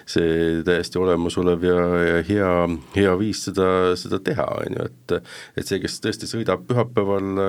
[0.08, 2.52] see täiesti olemasolev ja, ja hea,
[2.96, 3.70] hea viis seda,
[4.00, 5.16] seda teha, on ju, et
[5.60, 7.40] et see, kes tõesti sõidab pühapäeval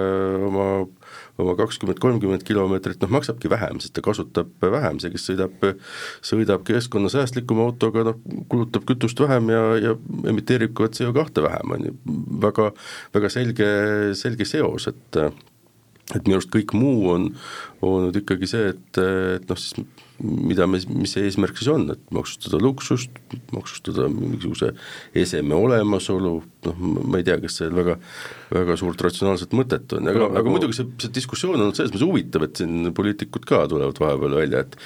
[0.48, 0.68] oma
[1.42, 5.68] oma kakskümmend, kolmkümmend kilomeetrit, noh maksabki vähem, sest ta kasutab vähem, see, kes sõidab,
[6.26, 8.20] sõidab keskkonnasäästlikuma autoga, noh
[8.52, 9.96] kulutab kütust vähem ja, ja
[10.32, 11.96] emiteerib ka CO2 vähem, on ju,
[12.48, 12.72] väga,
[13.16, 13.72] väga selge,
[14.20, 15.24] selge seos, et
[16.12, 17.30] et minu arust kõik muu on
[17.86, 19.00] olnud ikkagi see, et,
[19.38, 19.78] et noh, siis
[20.22, 23.22] mida me, mis see eesmärk siis on, et maksustada luksust,
[23.56, 24.72] maksustada mingisuguse
[25.18, 26.34] eseme olemasolu,
[26.68, 27.98] noh, ma ei tea, kas seal väga,
[28.54, 32.46] väga suurt ratsionaalset mõtet on, aga, aga muidugi see, see diskussioon on selles mõttes huvitav,
[32.48, 34.78] et siin poliitikud ka tulevad vahepeal välja, et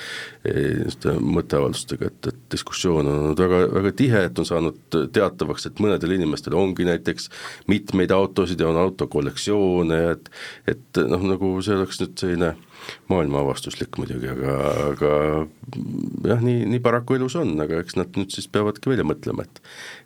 [0.45, 5.81] niisuguste mõtteavaldustega, et, et diskussioon on olnud väga, väga tihe, et on saanud teatavaks, et
[5.83, 7.29] mõnedel inimestel ongi näiteks
[7.71, 10.31] mitmeid autosid ja on autokollektsioone et
[10.67, 12.53] et noh, nagu see oleks nüüd selline
[13.11, 14.55] maailmaavastuslik muidugi, aga,
[14.91, 15.11] aga
[16.29, 19.61] jah, nii, nii paraku elus on, aga eks nad nüüd siis peavadki välja mõtlema, et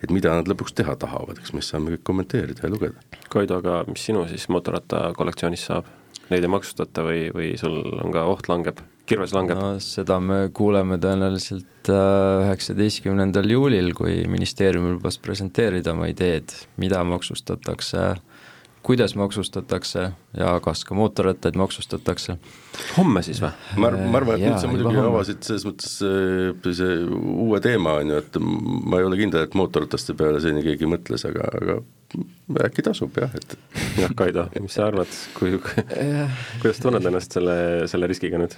[0.06, 3.20] et mida nad lõpuks teha tahavad, eks me siis saame kõik kommenteerida ja lugeda.
[3.30, 5.90] Kaido, aga mis sinu siis mootorratta kollektsioonist saab?
[6.30, 9.58] Neid ei maksustata või, või sul on ka oht langeb, kirves langeb?
[9.58, 17.02] no seda me kuuleme tõenäoliselt äh, üheksateistkümnendal juulil, kui ministeerium lubas presenteerida oma ideed, mida
[17.08, 18.12] maksustatakse
[18.84, 22.38] kuidas maksustatakse ja kas ka mootorrattaid maksustatakse.
[22.98, 23.52] homme siis või?
[23.82, 26.98] ma, ma arvan, et nüüd sa muidugi avasid selles mõttes äh, see
[27.46, 31.26] uue teema, on ju, et ma ei ole kindel, et mootorrataste peale seni keegi mõtles,
[31.30, 31.80] aga, aga
[32.70, 33.58] äkki tasub jah, et
[34.04, 37.58] jah, Kaido, mis sa arvad, kui, kuidas tunned ennast selle,
[37.92, 38.58] selle riskiga nüüd?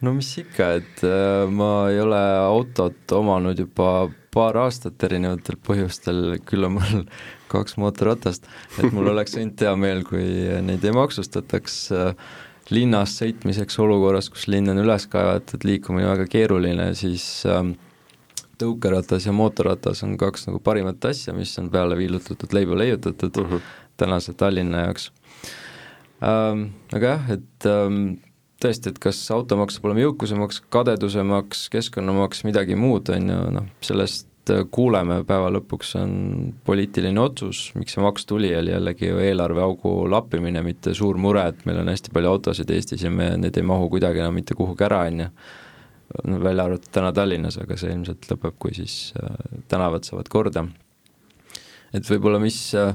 [0.00, 6.38] No mis ikka, et äh, ma ei ole autot omanud juba paar aastat erinevatel põhjustel,
[6.46, 7.02] küll on mul
[7.52, 8.46] kaks mootorratast,
[8.78, 10.24] et mul oleks ainult hea meel, kui
[10.64, 12.32] neid ei maksustataks äh,
[12.70, 17.74] linnas sõitmiseks olukorras, kus linn on üles kaevatud, liikumine väga keeruline, siis ähm,
[18.60, 23.46] tõukeratas ja mootorratas on kaks nagu parimat asja, mis on peale viilutatud, leiba leiutatud uh
[23.46, 23.54] mhm.
[23.56, 23.94] -huh.
[23.96, 25.12] tänase Tallinna jaoks
[26.22, 26.70] ähm,.
[26.92, 28.20] Aga jah, et ähm,
[28.60, 34.30] tõesti, et kas automaks saab olema jõukusemaks, kadedusemaks, keskkonnamaks, midagi muud, on ju, noh, sellest
[34.50, 36.12] Äh, kuuleme päeva lõpuks, on
[36.66, 41.64] poliitiline otsus, miks see maks tuli, oli jällegi ju eelarveaugu lappimine, mitte suur mure, et
[41.68, 44.86] meil on hästi palju autosid Eestis ja me, need ei mahu kuidagi enam mitte kuhugi
[44.86, 45.28] ära, on ju.
[46.26, 49.36] no välja arvatud täna Tallinnas, aga see ilmselt lõpeb, kui siis äh,
[49.70, 50.64] tänavad saavad korda.
[51.94, 52.94] et võib-olla mis, äh,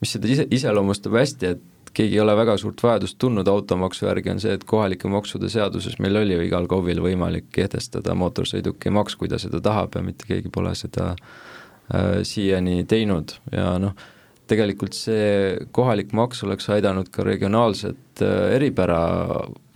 [0.00, 1.62] mis seda ise, iseloomustab hästi, et
[1.94, 5.98] keegi ei ole väga suurt vajadust tundnud automaksu järgi, on see, et kohalike maksude seaduses
[6.02, 10.52] meil oli ju igal KOV-il võimalik kehtestada mootorsõidukimaks, kui ta seda tahab ja mitte keegi
[10.54, 13.36] pole seda äh, siiani teinud.
[13.54, 13.96] Ja noh,
[14.50, 19.00] tegelikult see kohalik maks oleks aidanud ka regionaalset äh, eripära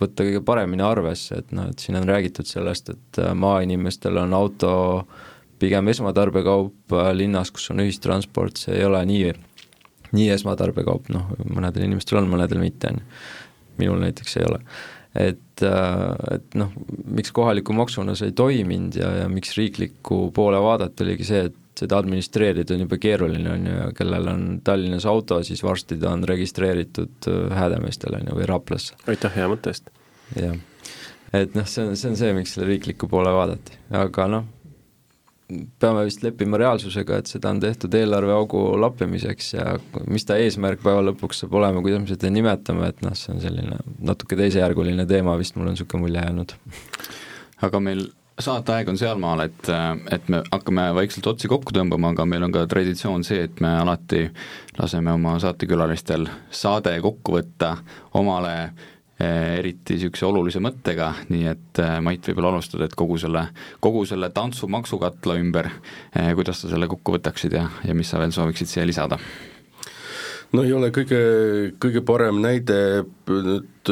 [0.01, 4.35] võtta kõige paremini arvesse, et noh, et siin on räägitud sellest, et äh, maainimestel on
[4.35, 4.73] auto
[5.61, 9.33] pigem esmatarbekaup äh, linnas, kus on ühistransport, see ei ole nii
[10.15, 13.09] nii esmatarbekaup, noh, mõnedel inimestel on, mõnedel mitte, on ju.
[13.81, 14.61] minul näiteks ei ole.
[15.15, 16.71] et, äh, et noh,
[17.05, 21.61] miks kohaliku maksuna see ei toiminud ja, ja miks riikliku poole vaadata, oligi see, et
[21.79, 26.13] seda administreerida on jube keeruline, on ju, ja kellel on Tallinnas auto, siis varsti ta
[26.15, 28.97] on registreeritud äh, Häädemeestel, on ju, või Raplasse.
[29.11, 29.91] aitäh hea mõtte eest!
[30.39, 30.57] jah,
[31.35, 34.51] et noh, see on, see on see, miks selle riikliku poole vaadati, aga noh,
[35.79, 39.75] peame vist leppima reaalsusega, et seda on tehtud eelarveaugu lappimiseks ja
[40.09, 43.41] mis ta eesmärk päeva lõpuks saab olema, kuidas me seda nimetame, et noh, see on
[43.43, 43.79] selline
[44.09, 46.55] natuke teisejärguline teema vist, mul on niisugune mulje jäänud.
[47.67, 48.07] aga meil
[48.41, 49.69] saateaeg on sealmaal, et,
[50.11, 53.69] et me hakkame vaikselt otsi kokku tõmbama, aga meil on ka traditsioon see, et me
[53.83, 54.25] alati
[54.79, 57.75] laseme oma saatekülalistel saade kokku võtta
[58.17, 63.47] omale Eh, eriti niisuguse olulise mõttega, nii et eh, Mait võib-olla alustada, et kogu selle,
[63.83, 65.71] kogu selle tantsu maksukatla ümber,
[66.11, 69.19] eh, kuidas sa selle kokku võtaksid ja, ja mis sa veel sooviksid siia lisada?
[70.55, 71.17] no ei ole kõige,
[71.83, 72.75] kõige parem näide
[73.27, 73.89] nüüd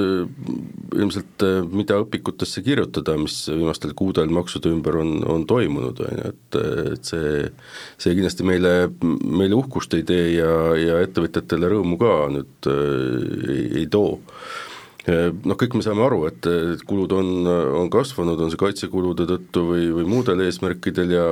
[0.95, 1.43] ilmselt,
[1.74, 6.59] mida õpikutesse kirjutada, mis viimastel kuudel maksude ümber on, on toimunud, on ju, et,
[6.93, 7.49] et see,
[7.99, 13.89] see kindlasti meile, meile uhkust ei tee ja, ja ettevõtjatele rõõmu ka nüüd ei, ei
[13.91, 14.21] too
[15.08, 16.47] noh, kõik me saame aru, et
[16.88, 17.30] kulud on,
[17.82, 21.28] on kasvanud, on see kaitsekulude tõttu või, või muudel eesmärkidel ja,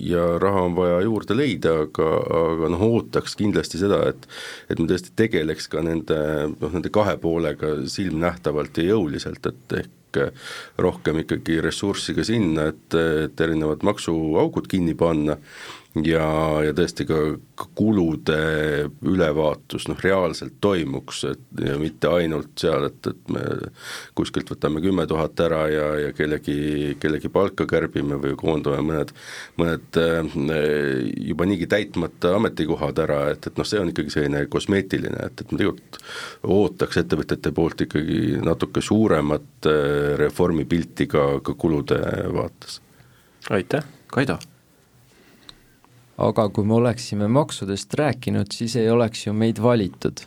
[0.00, 2.08] ja raha on vaja juurde leida, aga,
[2.40, 4.28] aga noh, ootaks kindlasti seda, et
[4.72, 6.18] et me tõesti tegeleks ka nende
[6.54, 9.96] noh, nende kahe poolega silmnähtavalt ja jõuliselt, et ehk
[10.80, 12.96] rohkem ikkagi ressurssi ka sinna, et,
[13.26, 15.36] et erinevad maksuaugud kinni panna
[15.94, 16.26] ja,
[16.64, 17.18] ja tõesti ka
[17.76, 18.38] kulude
[19.06, 23.42] ülevaatus noh, reaalselt toimuks, et ja mitte ainult seal, et, et me
[24.18, 29.14] kuskilt võtame kümme tuhat ära ja, ja kellegi, kellegi palka kärbime või koondame mõned,
[29.60, 30.36] mõned eh,
[31.30, 35.50] juba niigi täitmata ametikohad ära, et, et noh, see on ikkagi selline kosmeetiline, et, et
[35.50, 36.00] me tegelikult
[36.54, 41.98] ootaks ettevõtjate poolt ikkagi natuke suuremat eh, reformipilti ka, ka kulude
[42.36, 42.78] vaates.
[43.50, 44.38] aitäh, Kaido
[46.20, 50.24] aga kui me oleksime maksudest rääkinud, siis ei oleks ju meid valitud.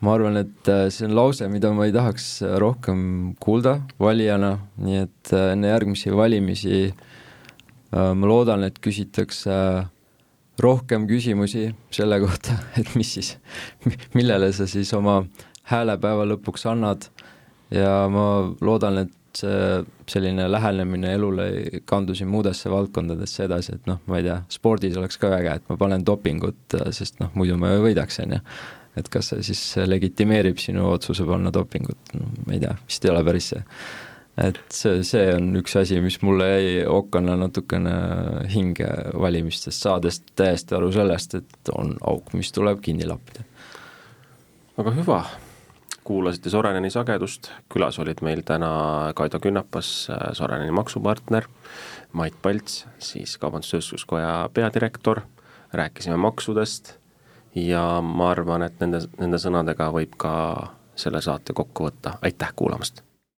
[0.00, 4.52] ma arvan, et äh, see on lause, mida ma ei tahaks äh, rohkem kuulda valijana,
[4.78, 6.92] nii et äh, enne järgmisi valimisi
[7.90, 9.50] ma loodan, et küsitakse
[10.62, 13.32] rohkem küsimusi selle kohta, et mis siis,
[14.14, 15.22] millele sa siis oma
[15.72, 17.08] hääle päeva lõpuks annad
[17.74, 18.28] ja ma
[18.60, 21.46] loodan, et selline lähenemine elule
[21.84, 25.70] kandu siin muudesse valdkondadesse edasi, et noh, ma ei tea, spordis oleks ka äge, et
[25.70, 28.42] ma panen dopingut, sest noh, muidu ma ju võidaks, on ju.
[28.98, 33.12] et kas see siis legitimeerib sinu otsuse panna dopingut, no ma ei tea, vist ei
[33.12, 33.64] ole päris see.
[34.48, 37.96] et see, see on üks asi, mis mulle jäi okana natukene
[38.52, 43.44] hinge valimistest saades täiesti aru sellest, et on auk, mis tuleb kinni lappida.
[44.78, 45.22] väga hüva
[46.08, 48.70] kuulasite Soreneni sagedust, külas olid meil täna
[49.16, 51.44] Kaido Künnapas, Soreneni maksupartner,
[52.16, 55.20] Mait Palts, siis Kaubandus-Tööstuskoja peadirektor,
[55.76, 56.94] rääkisime maksudest
[57.54, 60.32] ja ma arvan, et nende, nende sõnadega võib ka
[60.98, 63.07] selle saate kokku võtta, aitäh kuulamast!